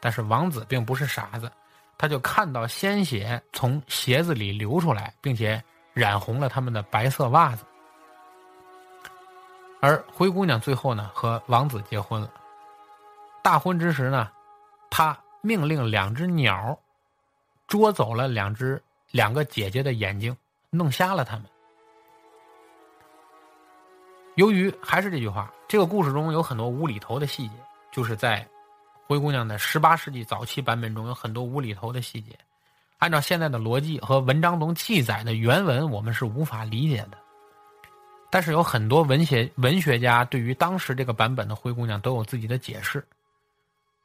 [0.00, 1.50] 但是王子并不是傻子，
[1.98, 5.62] 他就看到鲜血从鞋子里流出来，并且
[5.92, 7.64] 染红了他们的白色袜子。
[9.80, 12.30] 而灰姑娘最后呢，和王子结婚了。
[13.44, 14.30] 大婚之时呢，
[14.88, 16.80] 他命令两只鸟
[17.66, 20.34] 捉走了两只两个姐姐的眼睛，
[20.70, 21.44] 弄瞎了他们。
[24.36, 27.54] 由于还是这句话，这个故事中有很多无厘头的细节，
[27.92, 28.48] 就是在
[29.06, 32.34] 灰姑娘的十八世纪早期版本中有很多无厘头的细节。
[32.96, 37.18] 按照现在的逻辑和文章中记载的原文，我们是无法理解的。
[38.30, 43.06] 但是有很多文学文学家对于当时这个版本的灰姑娘都有自己的解释。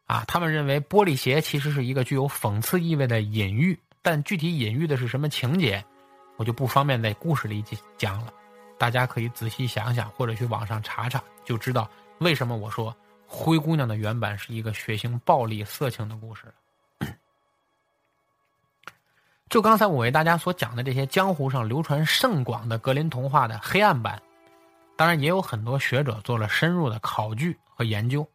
[0.09, 5.85] 啊，他们认为玻璃鞋其实是一个具有讽刺意味的隐喻，但具体隐喻的是什么情节，
[6.35, 7.63] 我就不方便在故事里
[7.95, 8.33] 讲了。
[8.79, 11.87] 大家可以仔细想想，或者去网上查查，就知道
[12.17, 12.91] 为什么我说
[13.27, 16.45] 《灰姑娘》的原版是一个血腥、暴力、色情的故事
[19.47, 24.19] 就刚才我为大家所讲的这些江湖上流传甚广的格林童话的黑暗版，
[24.95, 28.27] 当然也有很多学者做了深入的考据和研究，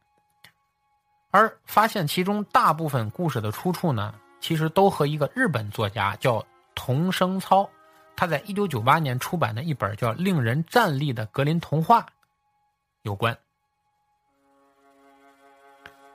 [1.34, 6.40] 而发现其中大部分故事的出处呢，其实都和一个日本作家叫
[6.76, 7.68] 桐生操。
[8.14, 12.02] 他在一九九八年出版的一本叫《令人站立的格林童话》
[13.02, 13.36] 有关。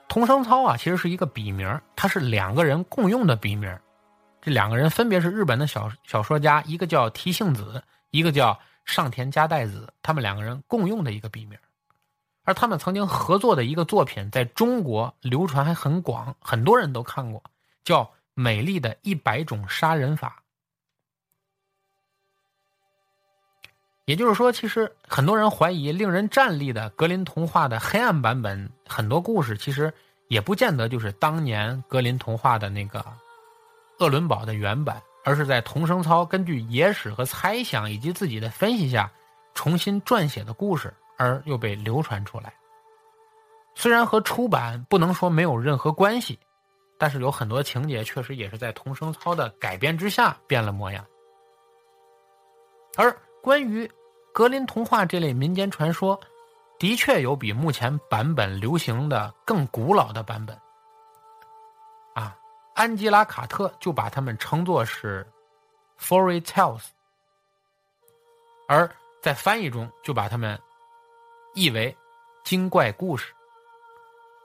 [0.08, 3.78] 童生操啊，其实是一个笔名，他是两个人共用的笔名。
[4.42, 11.60] 这两个人分别是日本的小小说家，一个叫提幸子，一个叫上田加代子，他们两个人共用的一个笔名。
[12.50, 17.44] 而他们曾经合作的一个作品，在中国流传还很广，很多人都看过，
[17.84, 20.38] 叫《美丽的一百种杀人法》。
[24.06, 29.94] 也就是说，其实很多人怀疑令人站立的格林童话的黑暗版本，很多故事其实
[30.28, 33.06] 也不见得就是当年格林童话的那个
[34.00, 39.12] 鄂伦堡的原版，而是在童声操根据野史和猜想以及自己的分析下
[39.54, 42.54] 重新撰写的故事，而又被流传出来。
[43.76, 46.40] 虽然和出版不能说没有任何关系，
[46.98, 51.06] 但是有很多情节确实也是在童声操的改编之下变了模样。
[52.98, 53.90] 而关于
[54.34, 56.20] 格林童话这类民间传说，
[56.78, 60.58] 的确有比目前版本流行的更古老的版本。
[62.16, 62.36] 啊，
[62.76, 65.26] 安吉拉·卡特就把它们称作是
[66.00, 66.88] “fairy tales”，
[68.68, 68.90] 而
[69.22, 70.60] 在翻译中就把它们
[71.54, 71.96] 译为
[72.44, 73.34] “精怪故事”，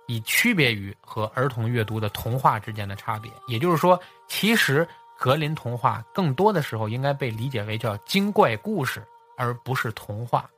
[0.07, 3.31] 以区别于和儿童阅读的童话之间的差别。
[3.49, 4.87] 也就是说，其实
[5.19, 9.03] 格林童话更多的时候应该被理解为叫“精怪故事”。
[9.37, 10.49] 而不是童话，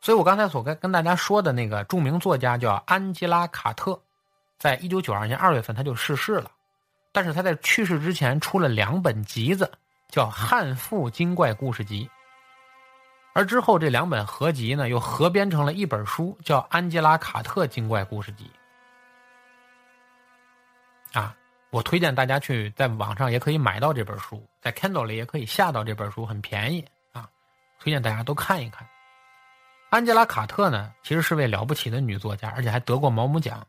[0.00, 4.00] 所以我刚才所跟跟大家说的那个著名作家叫安吉拉·卡特，
[4.58, 6.50] 在一九九二年二月份他就逝世了，
[7.12, 9.70] 但是他在去世之前出了两本集子，
[10.08, 12.06] 叫《汉赋精怪故事集》，
[13.34, 18.48] 而之后这两本合集呢又合编成了一本书，叫《安吉拉·卡特精怪故事集》。
[21.18, 21.34] 啊，
[21.70, 27.28] 我推荐大家去在网上也可以买到这本书，在 Kindle 里也可以下到这本书，很便宜啊。
[27.80, 28.86] 推荐大家都看一看。
[29.90, 33.66] 安吉拉·卡特呢，其实是位了不起的女作家，而且还得过毛姆奖。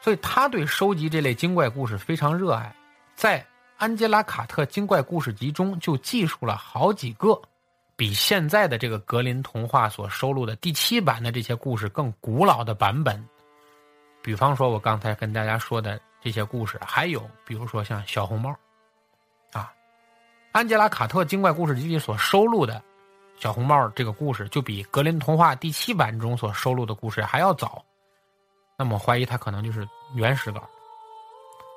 [0.00, 2.74] 所以她对收集这类精怪故事非常热爱。
[3.14, 3.40] 在
[3.76, 7.40] 《安吉拉·卡特精怪故事集》中，就记述了好几个
[7.96, 13.26] 比现在的这个格林童话所收录的第七版的这些故事更古老的版本。
[14.22, 18.54] 比方说，我刚才跟大家说的这些故事，还有比如说像小红帽。
[19.52, 19.72] 啊
[20.52, 22.82] 安吉拉·卡特精怪故事集里所收录的
[23.38, 27.84] 小红帽这个故事，就比格林童话第七版中所收录的故事还要早。
[28.78, 30.62] 那么，怀疑它可能就是原始稿。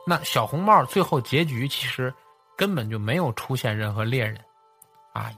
[0.06, 2.14] 那小红帽最后结局其实
[2.58, 4.40] 根本就没有出现任何猎人，
[5.14, 5.32] 啊，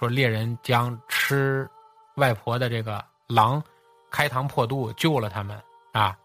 [0.00, 1.68] 说猎人将吃
[2.14, 3.62] 外婆的这个狼
[4.10, 6.16] 开膛破肚救了他们啊，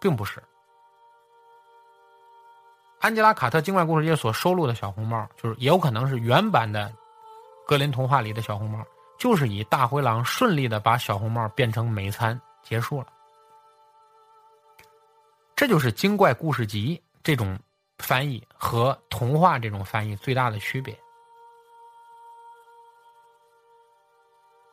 [0.00, 0.42] 并不是。
[2.98, 6.92] 安吉拉·卡特精怪故事集所收录的小红帽，就是也有可能是原版的
[7.64, 8.84] 格林童话里的小红帽，
[9.16, 13.06] 就是以大灰狼顺利的把小红帽变成美餐结束了。
[15.54, 17.56] 这就是精怪故事集这种
[18.00, 20.98] 翻译和童话这种翻译最大的区别。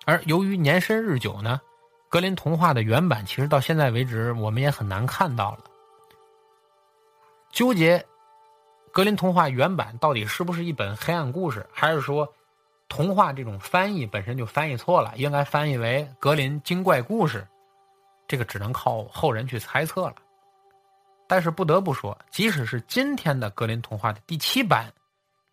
[0.07, 1.59] 而由于年深日久呢，
[2.07, 5.59] 格林童话的原版其实到现在为止我们也很难看到了，
[7.51, 8.03] 纠结。
[8.93, 12.25] 格林童话原版到底是不是一本黑暗故事，还是说
[12.87, 17.45] 童话这种翻译本身就翻译错了，应该翻译为格林精怪故事？
[18.29, 20.15] 这个只能靠后人去猜测了。
[21.27, 24.89] 但是不得不说，即使是今天的格林童话的第七版，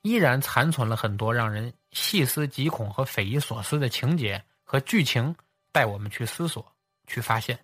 [0.03, 5.35] 依然残存了很多让人细思极恐和匪夷所思的情节和剧情，
[5.73, 6.71] 带我们去思索、
[7.07, 7.59] 去发现。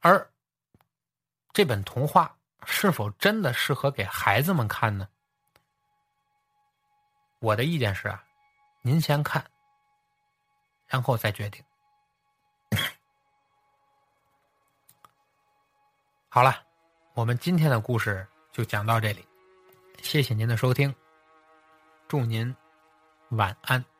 [0.00, 0.30] 而
[1.54, 2.30] 这本童话。
[2.68, 5.08] 是否真的适合给孩子们看呢？
[7.38, 8.24] 我的意见是啊，
[8.82, 9.44] 您先看，
[10.88, 11.62] 然后再决定。
[16.28, 16.60] 好了，
[17.14, 19.24] 我们今天的故事就讲到这里，
[20.02, 20.92] 谢谢您的收听，
[22.08, 22.54] 祝您
[23.30, 23.95] 晚安。